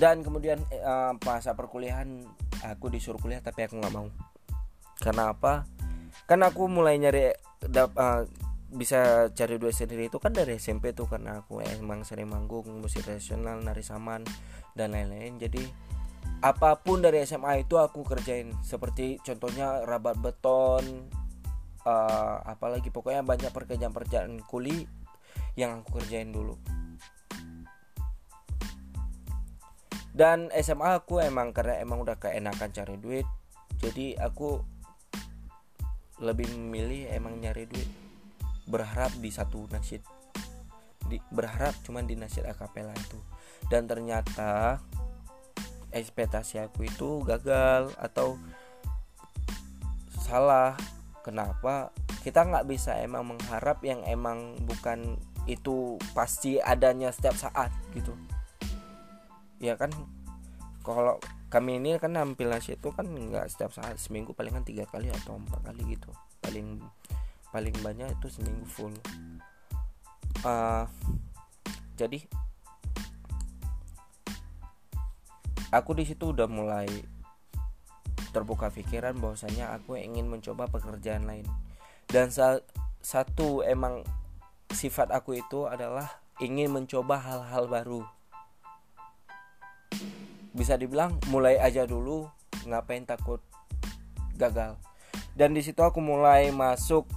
dan 0.00 0.24
kemudian 0.24 0.60
uh, 0.84 1.12
masa 1.24 1.52
perkuliahan 1.52 2.24
aku 2.64 2.88
disuruh 2.88 3.20
kuliah 3.20 3.42
tapi 3.42 3.66
aku 3.66 3.76
nggak 3.80 3.94
mau. 3.94 4.08
Karena 5.02 5.34
apa? 5.34 5.66
Karena 6.24 6.48
aku 6.48 6.70
mulai 6.70 6.96
nyari 6.96 7.34
dap, 7.66 7.92
uh, 7.98 8.24
bisa 8.72 9.28
cari 9.36 9.60
duit 9.60 9.76
sendiri 9.76 10.08
itu 10.08 10.16
kan 10.16 10.32
dari 10.32 10.56
SMP 10.56 10.96
tuh 10.96 11.04
karena 11.04 11.44
aku 11.44 11.60
emang 11.60 12.08
sering 12.08 12.32
manggung 12.32 12.64
musik 12.80 13.04
tradisional 13.04 13.60
nari 13.60 13.84
saman 13.84 14.24
dan 14.72 14.96
lain-lain. 14.96 15.36
Jadi 15.36 15.64
apa 16.40 16.80
pun 16.80 17.04
dari 17.04 17.20
SMA 17.26 17.68
itu 17.68 17.76
aku 17.76 18.06
kerjain. 18.06 18.54
Seperti 18.64 19.20
contohnya 19.20 19.84
rabat 19.84 20.16
beton 20.22 21.10
uh, 21.84 22.36
apalagi. 22.48 22.88
Pokoknya 22.88 23.20
banyak 23.20 23.52
pekerjaan-pekerjaan 23.52 24.40
kuli 24.48 24.88
yang 25.58 25.84
aku 25.84 26.00
kerjain 26.00 26.32
dulu 26.32 26.56
dan 30.12 30.52
SMA 30.60 31.00
aku 31.00 31.24
emang 31.24 31.56
karena 31.56 31.80
emang 31.80 32.04
udah 32.04 32.20
keenakan 32.20 32.70
cari 32.72 32.96
duit 33.00 33.24
jadi 33.80 34.20
aku 34.20 34.60
lebih 36.22 36.46
memilih 36.54 37.10
emang 37.10 37.40
nyari 37.40 37.66
duit 37.66 37.88
berharap 38.70 39.10
di 39.18 39.32
satu 39.32 39.66
nasyid 39.72 40.04
di, 41.12 41.18
berharap 41.28 41.74
cuman 41.82 42.06
di 42.06 42.14
nasyid 42.16 42.48
akapela 42.48 42.94
itu. 42.94 43.18
Dan 43.68 43.84
ternyata 43.84 44.80
ekspektasi 45.92 46.62
aku 46.64 46.88
itu 46.88 47.20
gagal 47.26 47.92
atau 48.00 48.40
salah. 50.24 50.78
Kenapa? 51.20 51.92
Kita 52.24 52.48
nggak 52.48 52.66
bisa 52.66 52.98
emang 52.98 53.34
mengharap 53.34 53.82
yang 53.84 54.02
emang 54.08 54.58
bukan 54.64 55.20
itu 55.44 55.98
pasti 56.14 56.62
adanya 56.62 57.10
setiap 57.10 57.34
saat 57.34 57.74
gitu 57.98 58.14
ya 59.62 59.78
kan? 59.78 59.94
Kalau 60.82 61.22
kami 61.46 61.78
ini 61.78 61.94
kan 62.02 62.18
nampil 62.18 62.50
nasi 62.50 62.74
itu 62.74 62.90
kan 62.90 63.06
nggak 63.06 63.46
setiap 63.46 63.70
saat 63.70 64.02
seminggu 64.02 64.34
palingan 64.34 64.66
tiga 64.66 64.82
kali 64.90 65.06
atau 65.14 65.38
empat 65.38 65.62
kali 65.62 65.94
gitu. 65.94 66.10
Paling 66.42 66.82
paling 67.54 67.76
banyak 67.78 68.10
itu 68.18 68.26
seminggu 68.26 68.66
full. 68.66 68.94
Uh, 70.42 70.90
jadi 71.94 72.26
aku 75.70 75.94
di 75.94 76.02
situ 76.02 76.34
udah 76.34 76.50
mulai 76.50 76.90
terbuka 78.34 78.72
pikiran 78.72 79.14
bahwasanya 79.22 79.76
aku 79.76 79.94
ingin 79.94 80.26
mencoba 80.26 80.66
pekerjaan 80.66 81.30
lain. 81.30 81.46
Dan 82.10 82.34
sa 82.34 82.58
satu 82.98 83.62
emang 83.62 84.02
sifat 84.72 85.12
aku 85.14 85.38
itu 85.38 85.68
adalah 85.68 86.08
ingin 86.40 86.72
mencoba 86.72 87.20
hal-hal 87.20 87.68
baru 87.68 88.02
bisa 90.52 90.76
dibilang 90.76 91.16
mulai 91.32 91.56
aja 91.56 91.88
dulu 91.88 92.28
ngapain 92.68 93.04
takut 93.08 93.40
gagal. 94.36 94.76
Dan 95.32 95.56
di 95.56 95.64
situ 95.64 95.80
aku 95.80 95.98
mulai 96.04 96.52
masuk 96.52 97.08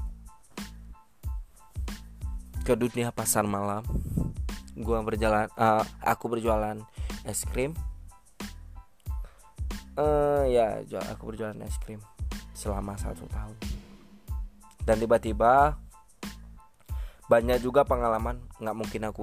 ke 2.64 2.74
dunia 2.74 3.12
pasar 3.12 3.44
malam. 3.46 3.84
Gua 4.76 5.04
berjalan 5.04 5.52
uh, 5.60 5.84
aku 6.02 6.32
berjualan 6.32 6.80
es 7.28 7.44
krim. 7.48 7.76
Uh, 9.96 10.44
ya 10.52 10.84
aku 11.12 11.32
berjualan 11.32 11.56
es 11.64 11.76
krim 11.84 12.00
selama 12.56 12.96
satu 12.96 13.28
tahun. 13.32 13.56
Dan 14.84 15.00
tiba-tiba 15.02 15.76
banyak 17.26 17.58
juga 17.62 17.82
pengalaman 17.84 18.38
nggak 18.62 18.78
mungkin 18.78 19.02
aku 19.10 19.22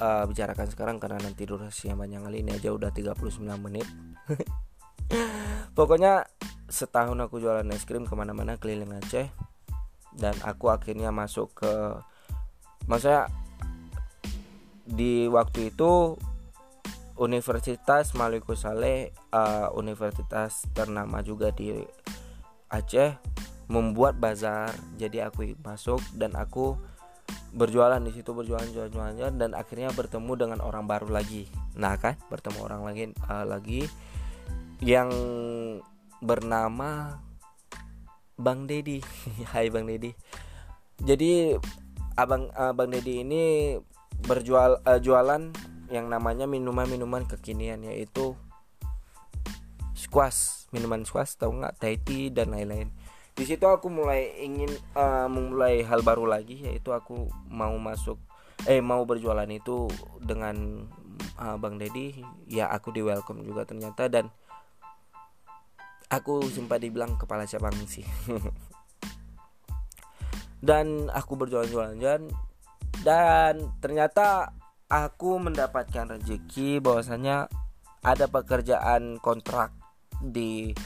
uh, 0.00 0.24
bicarakan 0.24 0.66
sekarang 0.72 0.96
karena 0.96 1.20
nanti 1.20 1.44
durasinya 1.44 1.94
banyak 2.00 2.24
kali 2.24 2.40
ini 2.40 2.56
aja 2.56 2.72
udah 2.72 2.90
39 2.90 3.44
menit. 3.60 3.86
Pokoknya 5.76 6.24
setahun 6.66 7.18
aku 7.20 7.38
jualan 7.38 7.66
es 7.70 7.84
krim 7.84 8.08
ke 8.08 8.14
mana-mana 8.16 8.56
keliling 8.56 8.96
Aceh. 8.96 9.28
Dan 10.10 10.34
aku 10.42 10.72
akhirnya 10.72 11.14
masuk 11.14 11.54
ke 11.54 11.72
maksudnya 12.90 13.30
di 14.82 15.30
waktu 15.30 15.70
itu 15.70 16.18
Universitas 17.20 18.16
Maluku 18.16 18.56
Saleh 18.56 19.12
uh, 19.30 19.70
universitas 19.76 20.64
ternama 20.72 21.20
juga 21.20 21.52
di 21.52 21.70
Aceh 22.72 23.14
membuat 23.70 24.18
bazar. 24.18 24.72
Jadi 24.98 25.22
aku 25.22 25.54
masuk 25.62 26.02
dan 26.16 26.34
aku 26.34 26.74
berjualan 27.50 27.98
di 27.98 28.14
situ 28.14 28.30
berjualan 28.30 28.66
jualan 28.70 28.90
jualan 28.90 29.34
dan 29.34 29.58
akhirnya 29.58 29.90
bertemu 29.90 30.32
dengan 30.38 30.58
orang 30.62 30.86
baru 30.86 31.10
lagi. 31.10 31.50
Nah 31.74 31.98
kan? 31.98 32.14
Bertemu 32.30 32.58
orang 32.62 32.82
lagi 32.86 33.04
uh, 33.26 33.46
lagi 33.46 33.82
yang 34.80 35.10
bernama 36.20 37.20
Bang 38.40 38.64
Dedi 38.64 39.00
Hai 39.52 39.68
Bang 39.68 39.84
Dedi 39.84 40.12
jadi 41.00 41.56
abang 42.16 42.52
uh, 42.52 42.76
Bang 42.76 42.92
Dedi 42.92 43.24
ini 43.24 43.76
berjual 44.20 44.84
uh, 44.84 45.00
jualan 45.00 45.48
yang 45.88 46.06
namanya 46.12 46.44
minuman-minuman 46.44 47.24
kekinian 47.24 47.82
yaitu 47.88 48.36
squash 49.96 50.68
minuman 50.70 51.02
squash 51.08 51.40
tahu 51.40 51.60
nggak? 51.60 51.80
Tea 51.80 52.28
dan 52.28 52.52
lain-lain 52.52 52.92
di 53.34 53.44
situ 53.46 53.64
aku 53.64 53.88
mulai 53.88 54.42
ingin 54.42 54.70
uh, 54.94 55.30
memulai 55.30 55.82
hal 55.86 56.02
baru 56.04 56.28
lagi 56.28 56.60
yaitu 56.60 56.92
aku 56.92 57.30
mau 57.48 57.72
masuk 57.80 58.20
eh 58.68 58.84
mau 58.84 59.08
berjualan 59.08 59.48
itu 59.48 59.88
dengan 60.20 60.84
uh, 61.40 61.56
Bang 61.56 61.80
Dedi 61.80 62.20
ya 62.50 62.68
aku 62.68 62.92
di 62.92 63.00
welcome 63.00 63.40
juga 63.40 63.64
ternyata 63.64 64.10
dan 64.12 64.28
aku 66.10 66.42
sempat 66.50 66.82
dibilang 66.82 67.14
kepala 67.16 67.46
cabang 67.46 67.72
sih. 67.86 68.04
Dan 70.60 71.08
aku 71.08 71.40
berjualan-jualan 71.40 72.28
dan 73.00 73.54
ternyata 73.80 74.52
aku 74.92 75.40
mendapatkan 75.40 76.20
rezeki 76.20 76.84
bahwasanya 76.84 77.48
ada 78.04 78.28
pekerjaan 78.28 79.16
kontrak 79.24 79.72
di 80.20 80.76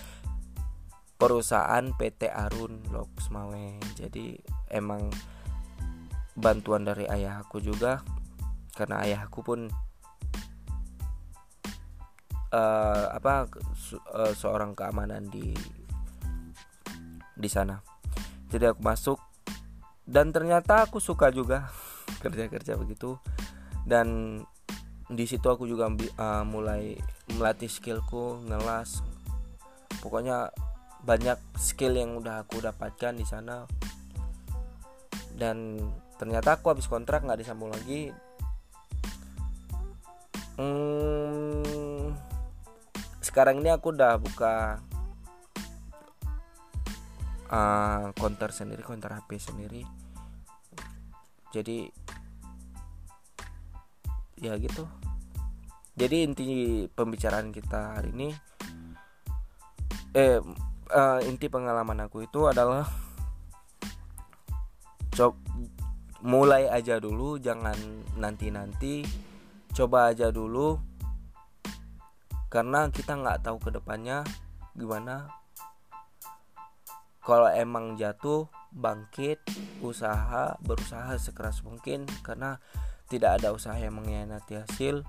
perusahaan 1.24 1.88
PT 1.96 2.28
Arun 2.28 2.84
Loksmawe. 2.92 3.80
Jadi 3.96 4.36
emang 4.68 5.08
bantuan 6.36 6.84
dari 6.84 7.08
ayahku 7.08 7.64
juga 7.64 8.04
karena 8.76 9.00
ayahku 9.08 9.40
pun 9.40 9.72
uh, 12.52 13.06
apa 13.08 13.48
uh, 14.12 14.36
seorang 14.36 14.76
keamanan 14.76 15.24
di 15.32 15.56
di 17.32 17.48
sana. 17.48 17.80
Jadi 18.52 18.76
aku 18.76 18.84
masuk 18.84 19.16
dan 20.04 20.28
ternyata 20.28 20.84
aku 20.84 21.00
suka 21.00 21.32
juga 21.32 21.72
kerja 22.22 22.52
kerja 22.52 22.76
begitu. 22.76 23.16
Dan 23.88 24.40
di 25.08 25.24
situ 25.24 25.48
aku 25.48 25.64
juga 25.64 25.88
uh, 25.88 26.44
mulai 26.44 27.00
melatih 27.32 27.72
skillku 27.72 28.44
ngelas. 28.44 29.00
Pokoknya 30.04 30.52
banyak 31.04 31.36
skill 31.60 32.00
yang 32.00 32.16
udah 32.16 32.48
aku 32.48 32.64
dapatkan 32.64 33.12
di 33.12 33.28
sana. 33.28 33.68
Dan 35.36 35.76
ternyata 36.16 36.56
aku 36.56 36.72
habis 36.72 36.88
kontrak 36.88 37.22
nggak 37.22 37.44
disambung 37.44 37.68
lagi. 37.68 38.08
Hmm, 40.56 42.14
sekarang 43.20 43.60
ini 43.60 43.68
aku 43.74 43.92
udah 43.92 44.16
buka 44.16 44.80
uh, 47.52 48.14
counter 48.16 48.50
sendiri 48.54 48.80
counter 48.80 49.12
HP 49.12 49.36
sendiri. 49.36 49.82
Jadi 51.52 51.90
ya 54.40 54.56
gitu. 54.56 54.88
Jadi 55.94 56.16
inti 56.26 56.46
pembicaraan 56.90 57.54
kita 57.54 58.00
hari 58.00 58.10
ini 58.16 58.28
eh 60.14 60.38
uh, 60.94 61.18
inti 61.26 61.50
pengalaman 61.50 62.06
aku 62.06 62.24
itu 62.24 62.46
adalah 62.46 62.86
coba 65.10 65.36
mulai 66.24 66.72
aja 66.72 66.96
dulu 66.96 67.36
jangan 67.36 67.76
nanti-nanti. 68.16 69.04
Coba 69.74 70.14
aja 70.14 70.30
dulu 70.30 70.78
karena 72.48 72.86
kita 72.88 73.18
nggak 73.18 73.42
tahu 73.44 73.58
ke 73.60 73.70
depannya 73.74 74.22
gimana. 74.72 75.28
Kalau 77.20 77.50
emang 77.50 77.98
jatuh 77.98 78.48
bangkit 78.72 79.42
usaha 79.82 80.56
berusaha 80.62 81.18
sekeras 81.18 81.60
mungkin 81.66 82.06
karena 82.22 82.62
tidak 83.10 83.42
ada 83.42 83.52
usaha 83.52 83.76
yang 83.76 83.98
mengkhianati 83.98 84.64
hasil. 84.64 85.04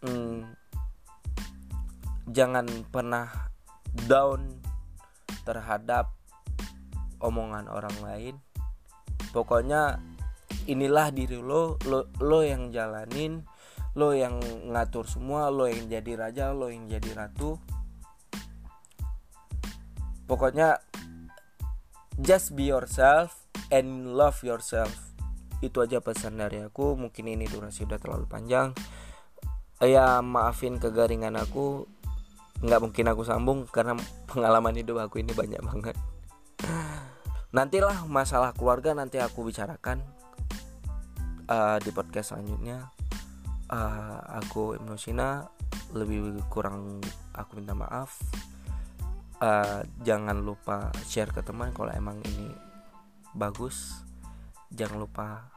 Hmm, 0.00 0.48
jangan 2.30 2.66
pernah 2.88 3.50
down 4.06 4.62
terhadap 5.42 6.14
omongan 7.20 7.66
orang 7.66 7.96
lain. 8.02 8.34
Pokoknya 9.30 9.98
inilah 10.66 11.10
diri 11.14 11.38
lo 11.38 11.78
lo, 11.86 12.10
lo 12.18 12.40
yang 12.42 12.70
jalanin 12.70 13.42
lo 13.98 14.14
yang 14.14 14.38
ngatur 14.70 15.06
semua 15.08 15.50
lo 15.50 15.66
yang 15.66 15.90
jadi 15.90 16.12
raja 16.14 16.54
lo 16.54 16.70
yang 16.70 16.86
jadi 16.86 17.10
ratu. 17.14 17.58
Pokoknya 20.30 20.78
just 22.22 22.54
be 22.54 22.70
yourself 22.70 23.50
and 23.74 24.14
love 24.14 24.38
yourself. 24.46 24.94
Itu 25.58 25.82
aja 25.82 25.98
pesan 25.98 26.38
dari 26.38 26.62
aku. 26.62 26.94
Mungkin 26.94 27.26
ini 27.26 27.50
durasi 27.50 27.82
udah 27.82 27.98
terlalu 27.98 28.30
panjang. 28.30 28.70
Ya 29.82 30.22
maafin 30.22 30.78
kegaringan 30.78 31.34
aku 31.34 31.90
nggak 32.60 32.80
mungkin 32.80 33.06
aku 33.08 33.22
sambung 33.24 33.64
karena 33.68 33.96
pengalaman 34.28 34.76
hidup 34.76 35.00
aku 35.00 35.20
ini 35.24 35.32
banyak 35.32 35.60
banget. 35.64 35.96
Nantilah 37.56 38.06
masalah 38.06 38.54
keluarga 38.54 38.94
nanti 38.94 39.18
aku 39.18 39.42
bicarakan 39.42 40.04
uh, 41.50 41.76
di 41.82 41.90
podcast 41.90 42.36
selanjutnya. 42.36 42.92
Uh, 43.70 44.18
aku 44.42 44.78
Ibnu 44.78 44.94
Sina 44.98 45.46
lebih 45.96 46.38
kurang 46.52 47.02
aku 47.34 47.58
minta 47.58 47.74
maaf. 47.74 48.14
Uh, 49.40 49.80
jangan 50.04 50.36
lupa 50.44 50.92
share 51.08 51.32
ke 51.32 51.40
teman 51.40 51.72
kalau 51.72 51.90
emang 51.90 52.20
ini 52.22 52.52
bagus. 53.34 54.04
Jangan 54.70 54.98
lupa 55.00 55.48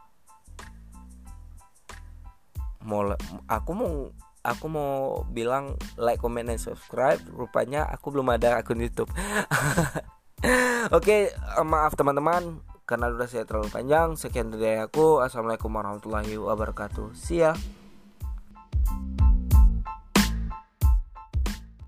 mau 2.84 3.06
aku 3.47 3.72
mau 3.72 4.12
aku 4.43 4.65
mau 4.67 5.23
bilang 5.31 5.79
like, 5.95 6.19
comment, 6.19 6.45
dan 6.45 6.59
subscribe. 6.59 7.17
Rupanya 7.31 7.87
aku 7.87 8.11
belum 8.11 8.29
ada 8.35 8.59
akun 8.59 8.83
YouTube. 8.83 9.09
Oke, 10.91 10.91
okay, 10.91 11.21
maaf 11.63 11.95
teman-teman 11.95 12.59
karena 12.83 13.15
saya 13.25 13.47
terlalu 13.47 13.71
panjang. 13.71 14.19
Sekian 14.19 14.51
dari 14.51 14.77
aku. 14.77 15.23
Assalamualaikum 15.23 15.71
warahmatullahi 15.71 16.35
wabarakatuh. 16.35 17.15
See 17.15 17.39
ya. 17.39 17.55